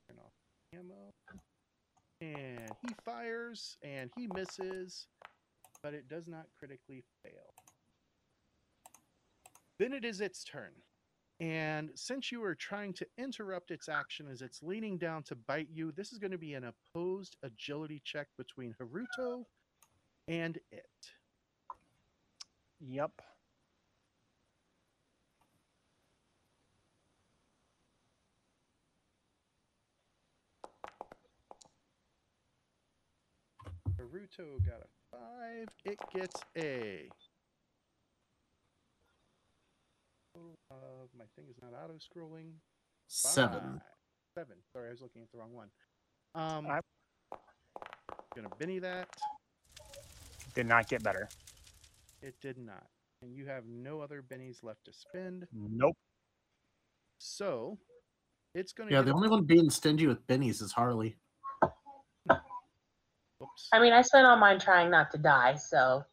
[0.09, 0.33] Turn off
[0.75, 1.13] ammo.
[2.21, 5.09] And he fires and he misses,
[5.83, 7.55] but it does not critically fail.
[9.79, 10.71] Then it is its turn.
[11.43, 15.67] And since you are trying to interrupt its action as it's leaning down to bite
[15.75, 16.63] you, this is going to be an
[16.95, 19.43] opposed agility check between Haruto
[20.29, 20.87] and it.
[22.81, 23.11] Yep.
[33.99, 35.69] Haruto got a five.
[35.85, 37.09] It gets a.
[40.35, 42.53] total Of my thing is not auto scrolling.
[43.09, 43.81] Seven.
[44.37, 44.57] Seven.
[44.73, 45.69] Sorry, I was looking at the wrong one.
[46.35, 46.81] Um, I-
[48.35, 49.09] gonna Benny that.
[50.55, 51.29] Did not get better.
[52.23, 52.87] It did not.
[53.23, 55.47] And you have no other bennies left to spend.
[55.53, 55.97] Nope.
[57.19, 57.79] So
[58.55, 61.17] it's gonna Yeah, the only one being stingy with bennies is Harley.
[63.39, 63.69] Whoops.
[63.73, 66.05] I mean, I spent all mine trying not to die, so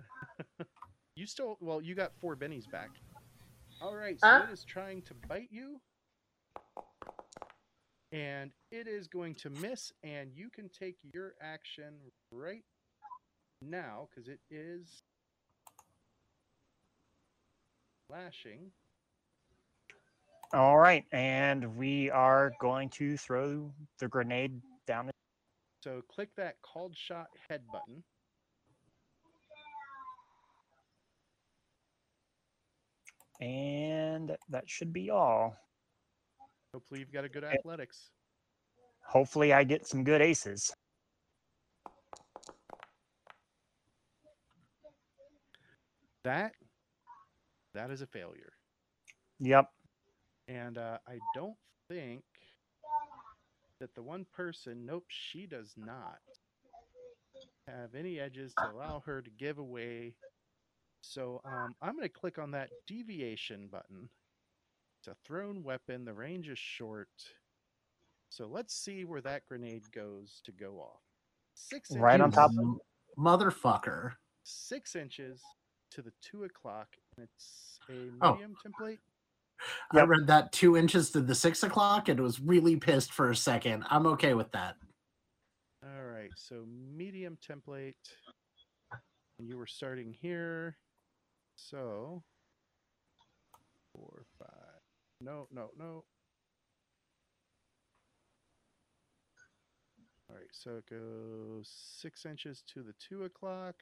[1.16, 2.90] You still well, you got four bennies back.
[3.80, 4.40] All right, Huh?
[4.40, 5.80] so it is trying to bite you.
[8.12, 11.94] And it is going to miss, and you can take your action
[12.30, 12.64] right
[13.60, 15.02] now because it is
[18.08, 18.70] lashing.
[20.54, 25.10] All right, and we are going to throw the grenade down.
[25.82, 28.02] So click that called shot head button.
[33.40, 35.56] And that should be all.
[36.72, 38.10] Hopefully, you've got a good athletics.
[39.06, 40.74] Hopefully, I get some good aces.
[46.24, 46.52] That
[47.74, 48.52] that is a failure.
[49.38, 49.68] Yep.
[50.48, 51.56] And uh, I don't
[51.88, 52.24] think
[53.80, 56.18] that the one person, nope, she does not
[57.68, 60.14] have any edges to allow her to give away.
[61.08, 64.08] So um, I'm going to click on that deviation button.
[65.00, 66.04] It's a thrown weapon.
[66.04, 67.08] The range is short.
[68.28, 71.00] So let's see where that grenade goes to go off.
[71.54, 72.80] Six Right on top You
[73.18, 74.12] Motherfucker.
[74.44, 75.40] Six inches
[75.92, 78.32] to the two o'clock, and it's a Oh.
[78.32, 78.98] medium template.
[79.92, 83.36] I read that two inches to the six o'clock and was really pissed for a
[83.36, 83.84] second.
[83.88, 84.76] I'm okay with that.
[85.82, 87.94] All right, so medium template.
[89.38, 90.76] You were starting here.
[91.56, 92.22] So
[93.92, 94.48] four, five.
[95.20, 96.04] No, no, no.
[100.28, 101.68] All right, so it goes
[102.00, 103.76] six inches to the two o'clock.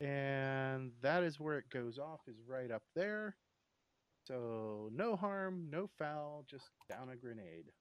[0.00, 3.36] And that is where it goes off, is right up there.
[4.26, 7.72] So no harm, no foul, just down a grenade.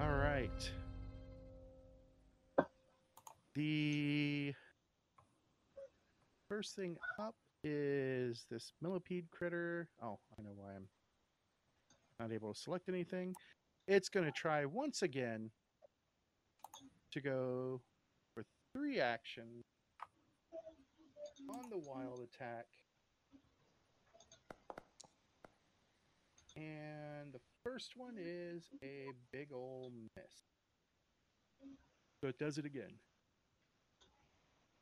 [0.00, 0.70] All right.
[3.54, 4.54] The
[6.48, 7.34] first thing up
[7.64, 9.88] is this millipede critter.
[10.02, 10.86] Oh, I know why I'm
[12.20, 13.34] not able to select anything.
[13.88, 15.50] It's going to try once again
[17.12, 17.80] to go
[18.34, 19.64] for three actions
[21.48, 22.66] on the wild attack.
[26.56, 30.32] And the first one is a big ol' miss.
[32.20, 32.92] So it does it again.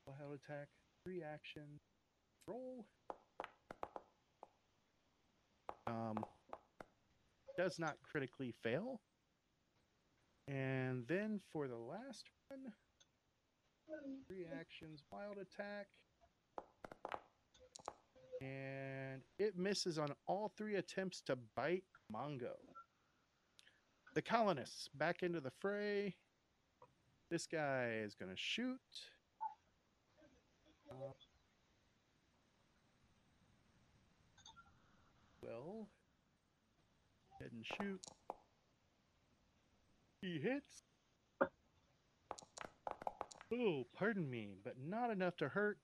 [0.09, 0.69] Wild attack,
[1.05, 1.83] three actions,
[2.47, 2.87] roll.
[5.87, 6.25] Um,
[7.59, 9.03] does not critically fail.
[10.47, 12.73] And then for the last one,
[14.27, 15.89] three actions, wild attack.
[18.41, 22.55] And it misses on all three attempts to bite Mongo.
[24.15, 26.17] The colonists back into the fray.
[27.31, 28.81] This guy is going to shoot.
[35.49, 35.89] Well,
[37.41, 38.01] head and shoot.
[40.21, 40.83] He hits.
[43.53, 45.79] Oh, pardon me, but not enough to hurt.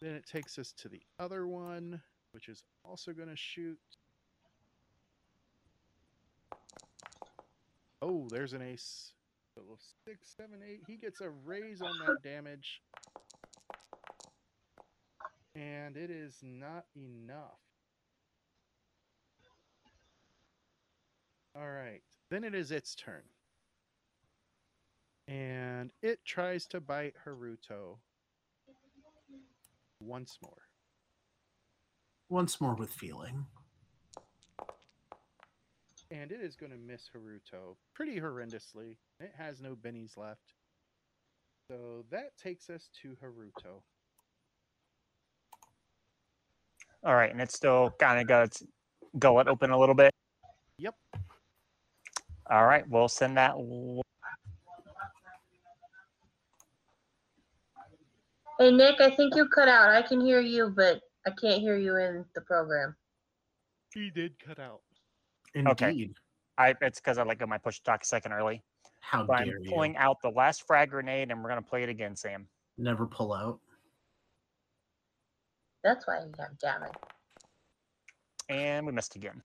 [0.00, 2.00] Then it takes us to the other one,
[2.32, 3.78] which is also going to shoot.
[8.00, 9.12] Oh, there's an ace.
[9.54, 9.62] So
[10.04, 10.80] six, seven, eight.
[10.86, 12.82] He gets a raise on that damage.
[15.54, 17.60] And it is not enough.
[21.54, 22.02] All right.
[22.30, 23.22] Then it is its turn.
[25.28, 27.98] And it tries to bite Haruto
[30.00, 30.62] once more.
[32.28, 33.46] Once more with feeling.
[36.10, 38.96] And it is going to miss Haruto pretty horrendously.
[39.20, 40.54] It has no bennies left.
[41.68, 43.82] So that takes us to Haruto.
[47.04, 48.62] All right, and it's still kind of got its
[49.18, 50.12] gullet open a little bit.
[50.78, 50.94] Yep.
[52.50, 53.52] All right, we'll send that.
[53.52, 54.02] l-
[58.58, 59.88] Hey Nick, I think you cut out.
[59.90, 62.94] I can hear you, but I can't hear you in the program.
[63.92, 64.80] He did cut out.
[65.54, 65.70] Indeed.
[65.72, 66.10] Okay.
[66.58, 68.62] I it's because I let go my push talk a second early.
[69.00, 69.70] How But I'm dare you?
[69.70, 72.46] pulling out the last frag grenade, and we're gonna play it again, Sam.
[72.78, 73.58] Never pull out.
[75.82, 76.92] That's why you have damage.
[78.48, 79.42] And we missed again.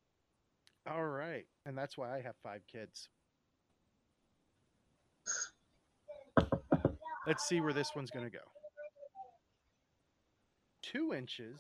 [0.90, 1.46] All right.
[1.66, 3.10] And that's why I have five kids.
[7.26, 8.44] Let's see where this one's going to go.
[10.82, 11.60] Two inches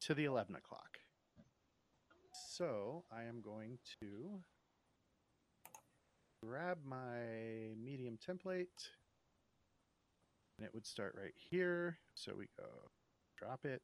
[0.00, 0.98] to the 11 o'clock.
[2.32, 4.40] So I am going to
[6.42, 8.66] grab my medium template.
[10.56, 11.98] And it would start right here.
[12.14, 12.66] So we go
[13.38, 13.82] drop it.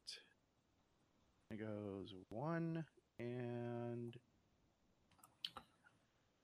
[1.50, 2.84] It goes one
[3.18, 4.16] and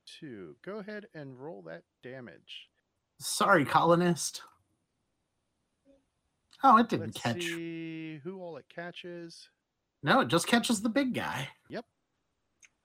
[0.05, 0.55] two.
[0.63, 2.69] Go ahead and roll that damage.
[3.19, 4.41] Sorry, colonist.
[6.63, 7.43] Oh, it didn't Let's catch.
[7.43, 9.49] see who all it catches.
[10.03, 11.47] No, it just catches the big guy.
[11.69, 11.85] Yep.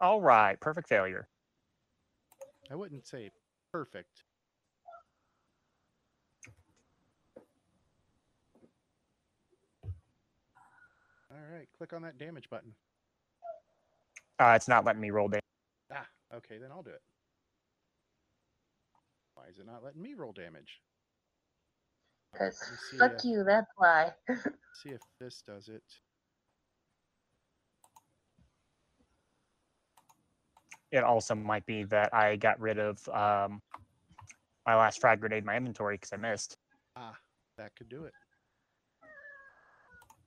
[0.01, 1.29] All right, perfect failure.
[2.70, 3.31] I wouldn't say
[3.70, 4.24] perfect.
[11.47, 12.75] All right, click on that damage button.
[14.39, 15.43] Uh, it's not letting me roll damage.
[15.93, 17.03] Ah, okay, then I'll do it.
[19.35, 20.81] Why is it not letting me roll damage?
[22.33, 24.13] Because let me see fuck if- you, that's why.
[24.83, 25.83] See if this does it.
[30.93, 33.63] It also might be that I got rid of um,
[34.67, 36.57] my last frag grenade in my inventory because I missed.
[36.97, 37.17] Ah,
[37.57, 38.13] that could do it.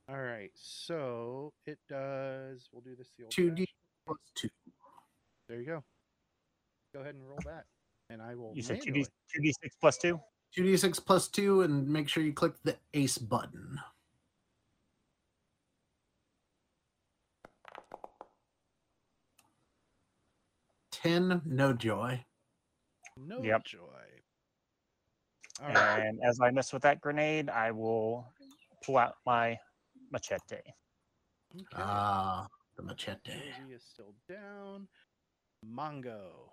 [0.09, 2.67] All right, so it does.
[2.73, 3.31] We'll do this the old.
[3.31, 3.67] Two D
[4.07, 4.49] plus two.
[5.47, 5.83] There you go.
[6.95, 7.65] Go ahead and roll that,
[8.09, 8.53] and I will.
[8.55, 10.19] You said two D two d six plus two.
[10.55, 13.79] Two D six plus two, and make sure you click the ace button.
[20.91, 22.25] Ten, no joy.
[23.15, 23.63] No Yep.
[23.63, 24.05] joy.
[25.61, 25.99] All right.
[25.99, 28.33] And as I miss with that grenade, I will
[28.83, 29.59] pull out my
[30.11, 30.55] machete.
[30.55, 31.65] okay.
[31.75, 32.47] Ah,
[32.77, 33.19] the machete.
[33.31, 34.87] Josie is still down.
[35.65, 36.51] Mongo.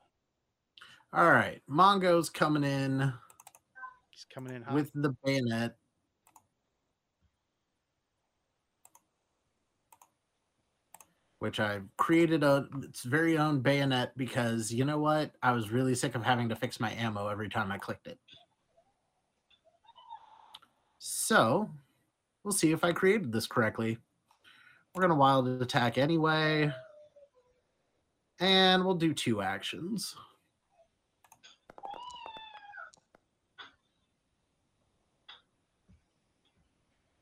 [1.12, 3.12] All right, Mongo's coming in
[4.11, 4.74] He's coming in hot.
[4.74, 5.76] with the bayonet.
[11.38, 15.32] Which I've created a its very own bayonet because you know what?
[15.42, 18.18] I was really sick of having to fix my ammo every time I clicked it.
[20.98, 21.70] So
[22.47, 23.99] we'll see if I created this correctly.
[24.94, 26.72] We're gonna wild attack anyway.
[28.38, 30.14] And we'll do two actions.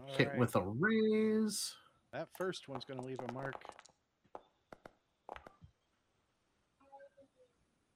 [0.07, 1.75] Hit Alright, with a raise.
[2.12, 3.55] that first one's going to leave a mark.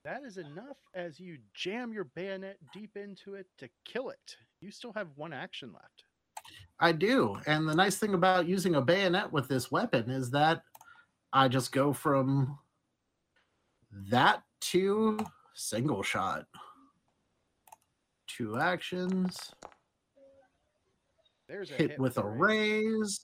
[0.04, 4.36] That is enough as you jam your bayonet deep into it to kill it.
[4.60, 6.04] You still have one action left.
[6.80, 7.36] I do.
[7.46, 10.62] And the nice thing about using a bayonet with this weapon is that
[11.32, 12.58] I just go from
[14.10, 15.18] that to
[15.54, 16.46] single shot.
[18.26, 19.36] Two actions,
[21.48, 22.92] There's a hit with a raise.
[22.92, 23.20] raise.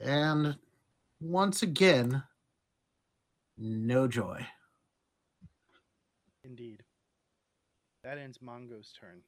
[0.00, 0.56] And
[1.20, 2.22] once again,
[3.56, 4.46] no joy.
[6.44, 6.82] Indeed.
[8.04, 9.22] That ends Mongo's turn.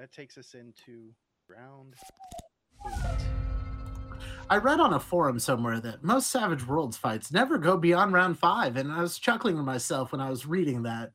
[0.00, 1.12] That takes us into
[1.46, 1.94] round
[2.86, 3.26] eight.
[4.48, 8.38] I read on a forum somewhere that most Savage Worlds fights never go beyond round
[8.38, 11.12] five, and I was chuckling to myself when I was reading that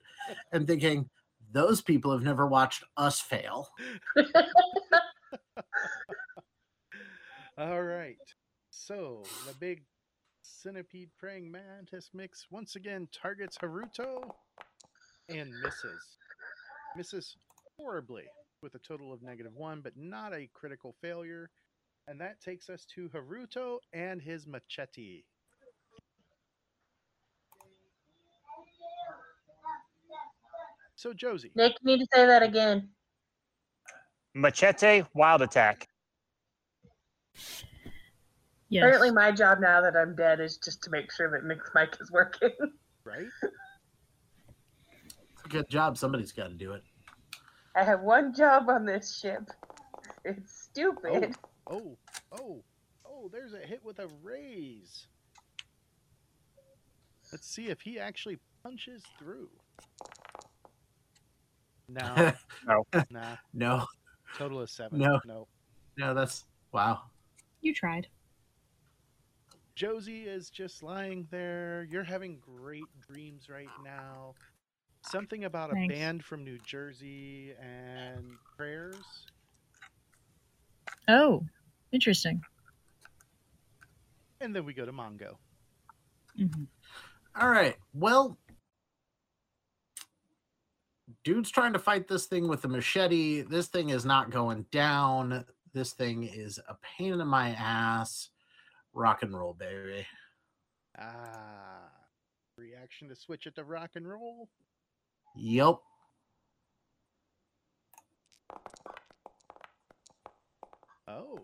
[0.52, 1.10] and thinking,
[1.52, 3.70] those people have never watched us fail.
[7.58, 8.18] All right.
[8.70, 9.82] So the big
[10.44, 14.30] centipede praying mantis mix once again targets Haruto
[15.28, 16.18] and misses.
[16.96, 17.36] Misses
[17.80, 18.26] horribly
[18.62, 21.50] with a total of negative one, but not a critical failure.
[22.08, 25.24] And that takes us to Haruto and his machete.
[30.96, 32.90] So Josie, Nick, you need to say that again.
[34.34, 35.88] Machete, wild attack.
[38.70, 38.84] Yes.
[38.84, 41.96] Apparently, my job now that I'm dead is just to make sure that Nick's mic
[42.00, 42.50] is working.
[43.04, 43.28] right?
[45.50, 45.98] Good job.
[45.98, 46.82] Somebody's got to do it.
[47.76, 49.50] I have one job on this ship.
[50.24, 51.36] It's stupid.
[51.68, 51.98] Oh, oh,
[52.32, 52.64] oh,
[53.06, 55.08] oh, there's a hit with a raise.
[57.32, 59.50] Let's see if he actually punches through.
[61.90, 62.34] No.
[62.68, 63.36] no, nah.
[63.54, 63.86] no,
[64.38, 65.00] Total is seven.
[65.00, 65.20] No.
[65.26, 65.48] no.
[65.98, 67.02] no, that's wow.
[67.62, 68.08] You tried.
[69.76, 71.86] Josie is just lying there.
[71.90, 74.34] You're having great dreams right now.
[75.10, 78.26] Something about a band from New Jersey and
[78.58, 78.96] prayers.
[81.08, 81.44] Oh,
[81.92, 82.42] interesting.
[84.42, 85.36] And then we go to Mongo.
[86.36, 86.64] hmm
[87.40, 87.76] All right.
[87.94, 88.38] Well,
[91.24, 93.42] dude's trying to fight this thing with a machete.
[93.42, 95.46] This thing is not going down.
[95.74, 98.30] This thing is a pain in my ass.
[98.94, 100.06] Rock and roll, baby.
[100.98, 101.90] Ah,
[102.58, 104.50] reaction to switch it to rock and roll.
[105.36, 105.76] Yep.
[111.08, 111.40] Oh.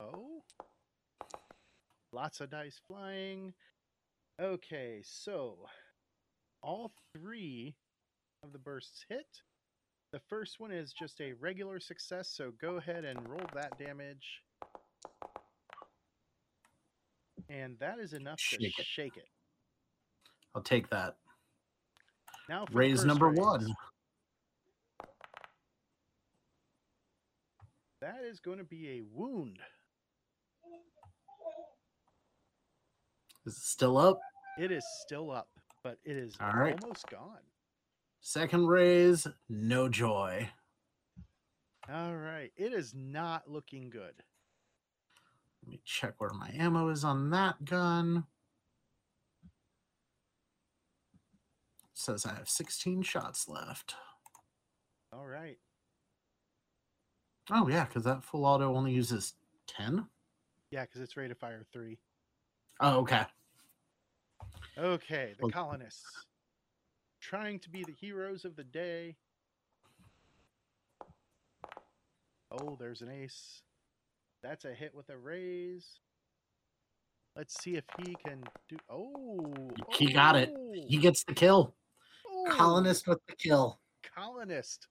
[0.00, 0.42] Oh.
[2.12, 3.52] Lots of dice flying.
[4.40, 5.58] Okay, so
[6.62, 7.74] all three
[8.42, 9.26] of the bursts hit.
[10.12, 14.42] The first one is just a regular success, so go ahead and roll that damage.
[17.48, 18.84] And that is enough to Shake it.
[18.86, 19.28] shake it.
[20.54, 21.16] I'll take that.
[22.48, 23.38] Now for Raise number raise.
[23.38, 23.74] one.
[28.00, 29.58] That is going to be a wound.
[33.46, 34.20] Is it still up?
[34.58, 35.48] It is still up,
[35.82, 36.76] but it is All right.
[36.82, 37.38] almost gone.
[38.20, 40.48] Second raise, no joy.
[41.92, 42.52] All right.
[42.56, 44.14] It is not looking good.
[45.64, 48.24] Let me check where my ammo is on that gun.
[51.94, 53.94] Says I have 16 shots left.
[55.12, 55.58] All right.
[57.50, 59.34] Oh yeah, because that full auto only uses
[59.66, 60.06] 10.
[60.70, 61.98] Yeah, because it's rate of fire three.
[62.80, 63.24] Oh, okay.
[64.78, 65.52] Okay, the Okay.
[65.52, 66.24] colonists
[67.20, 69.16] trying to be the heroes of the day.
[72.50, 73.62] Oh, there's an ace.
[74.42, 76.00] That's a hit with a raise.
[77.36, 78.76] Let's see if he can do.
[78.90, 79.54] Oh,
[79.96, 80.54] He got it.
[80.86, 81.00] He oh.
[81.00, 81.74] gets the kill.
[82.48, 83.80] Colonist with the kill.
[84.14, 84.88] colonist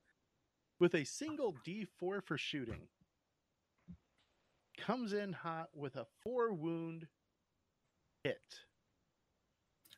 [0.80, 2.88] with a single D4 for shooting.
[4.78, 7.08] comes in hot with a four wound
[8.24, 8.42] hit.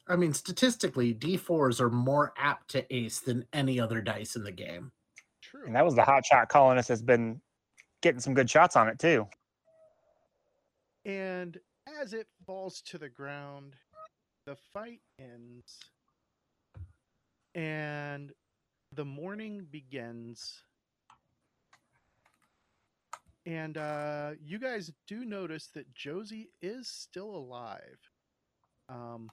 [0.07, 4.51] I mean, statistically, D4s are more apt to ace than any other dice in the
[4.51, 4.91] game.
[5.41, 5.65] True.
[5.65, 7.39] And that was the hot shot colonist has been
[8.01, 9.25] getting some good shots on it too.
[11.05, 11.57] And
[12.01, 13.75] as it falls to the ground,
[14.45, 15.79] the fight ends.
[17.55, 18.31] And
[18.95, 20.63] the morning begins.
[23.45, 27.99] And uh, you guys do notice that Josie is still alive.
[28.89, 29.29] Um,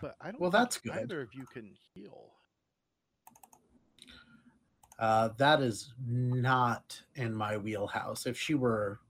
[0.00, 0.92] but I don't Well, think that's good.
[0.92, 2.30] either of you can heal.
[4.98, 8.26] Uh, that is not in my wheelhouse.
[8.26, 9.00] If she were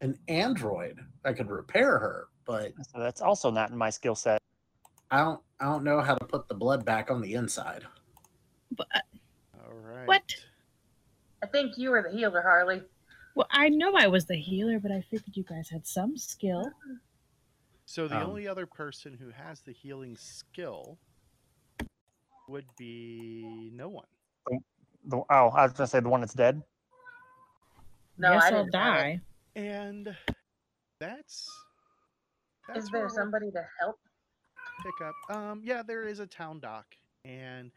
[0.00, 4.40] an android, I could repair her, but So that's also not in my skill set.
[5.10, 5.40] I don't.
[5.60, 7.84] I don't know how to put the blood back on the inside.
[8.76, 9.00] But, uh,
[9.64, 10.06] All right.
[10.06, 10.22] What?
[11.42, 12.82] I think you were the healer, Harley.
[13.34, 16.70] well, I know I was the healer, but I figured you guys had some skill.
[17.86, 20.98] So the Um, only other person who has the healing skill
[22.48, 24.06] would be no one.
[25.04, 26.62] The, oh, I was gonna say the one that's dead.
[28.18, 28.98] No, Guess I I'll didn't have it.
[28.98, 29.20] die.
[29.56, 30.16] And
[31.00, 31.48] that's
[32.68, 33.98] that's Is there somebody to help?
[34.82, 35.36] Pick up.
[35.36, 36.86] Um yeah, there is a town doc
[37.24, 37.70] and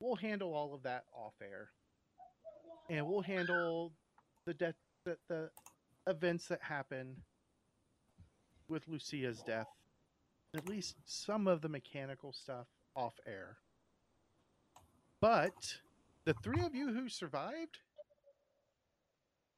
[0.00, 1.70] we'll handle all of that off air.
[2.90, 3.92] And we'll handle
[4.46, 4.74] the death
[5.04, 5.50] the, the
[6.06, 7.16] events that happen
[8.68, 9.68] with Lucia's death.
[10.56, 13.56] At least some of the mechanical stuff off air.
[15.20, 15.78] But
[16.26, 17.78] the three of you who survived,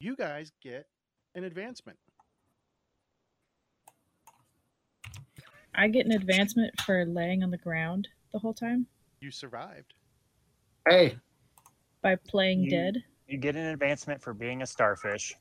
[0.00, 0.86] you guys get
[1.34, 1.98] an advancement.
[5.76, 8.86] I get an advancement for laying on the ground the whole time
[9.20, 9.94] You survived.
[10.88, 11.18] Hey,
[12.02, 13.04] by playing You- dead.
[13.28, 15.34] You get an advancement for being a starfish.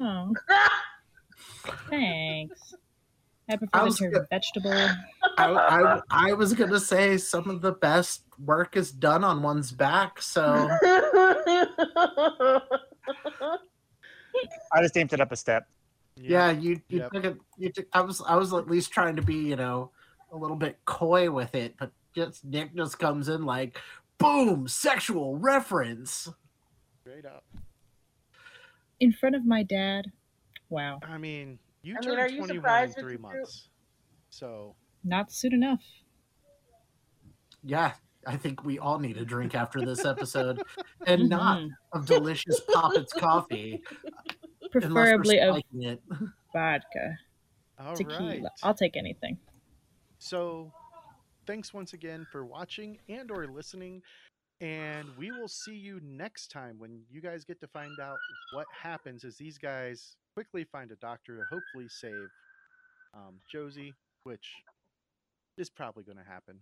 [0.00, 0.34] Oh,
[1.88, 2.74] thanks.
[3.48, 4.72] I I prefer was the term gonna- vegetable.
[5.38, 9.70] I, I, I was gonna say some of the best work is done on one's
[9.72, 10.20] back.
[10.22, 10.42] So
[14.72, 15.66] I just amped it up a step.
[16.20, 17.12] Yeah, you you Yep.
[17.12, 17.38] took it.
[17.58, 17.86] You took.
[17.92, 19.90] I was I was at least trying to be you know
[20.32, 23.78] a little bit coy with it, but just Nick just comes in like,
[24.18, 26.28] boom, sexual reference.
[27.02, 27.44] Straight up.
[29.00, 30.12] In front of my dad.
[30.68, 31.00] Wow.
[31.02, 33.68] I mean, you I turned are you 21 in three you threw- months.
[34.28, 35.80] So, Not soon enough.
[37.62, 37.92] Yeah,
[38.26, 40.62] I think we all need a drink after this episode,
[41.06, 41.70] and not Mhm.
[41.92, 44.19] of delicious Poppets coffee, unless we're
[44.70, 46.00] Preferably of it.
[46.52, 47.18] vodka.
[47.78, 48.28] all Tequila.
[48.28, 48.42] right.
[48.62, 49.38] I'll take anything.
[50.18, 50.72] So,
[51.46, 54.02] thanks once again for watching and or listening.
[54.60, 58.18] And we will see you next time when you guys get to find out
[58.52, 62.28] what happens as these guys quickly find a doctor to hopefully save
[63.14, 63.94] um, Josie,
[64.24, 64.52] which
[65.56, 66.56] is probably going to happen.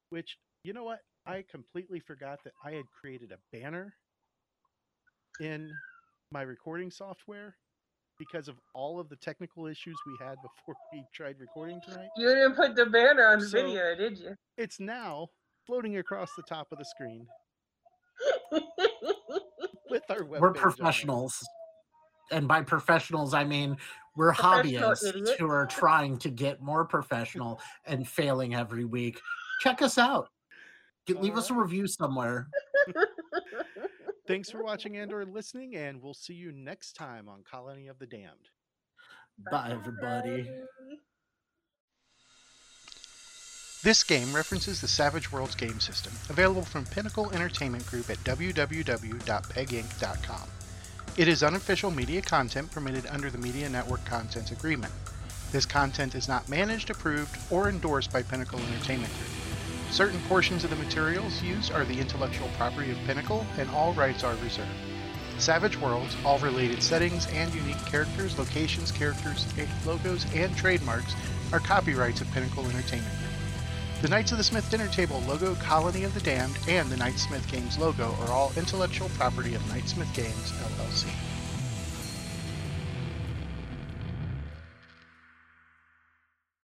[0.09, 0.99] which, you know what?
[1.25, 3.93] I completely forgot that I had created a banner
[5.39, 5.71] in
[6.31, 7.55] my recording software
[8.19, 12.09] because of all of the technical issues we had before we tried recording tonight.
[12.17, 14.35] You didn't put the banner on the So- video, did you?
[14.57, 15.27] It's now
[15.65, 17.25] floating across the top of the screen
[19.89, 21.39] with our web We're page on professionals,
[22.33, 23.77] and by professionals I mean
[24.15, 25.35] we're hobbyists idiot.
[25.39, 29.19] who are trying to get more professional and failing every week.
[29.61, 30.29] Check us out.
[31.07, 32.47] Get, leave us a review somewhere.
[34.27, 37.99] Thanks for watching and or listening, and we'll see you next time on Colony of
[37.99, 38.49] the Damned.
[39.51, 40.49] Bye, everybody.
[43.83, 50.62] This game references the Savage Worlds game system, available from Pinnacle Entertainment Group at www.peginc.com.
[51.15, 54.91] It is unofficial media content permitted under the Media Network Contents Agreement.
[55.51, 59.91] This content is not managed, approved, or endorsed by Pinnacle Entertainment Group.
[59.91, 64.23] Certain portions of the materials used are the intellectual property of Pinnacle, and all rights
[64.23, 64.67] are reserved.
[65.37, 69.45] Savage Worlds, all related settings and unique characters, locations, characters,
[69.85, 71.13] logos, and trademarks
[71.51, 73.22] are copyrights of Pinnacle Entertainment.
[74.03, 77.17] The Knights of the Smith Dinner Table logo, Colony of the Damned, and the Knight
[77.17, 81.32] Smith Games logo are all intellectual property of Knight Smith Games, LLC.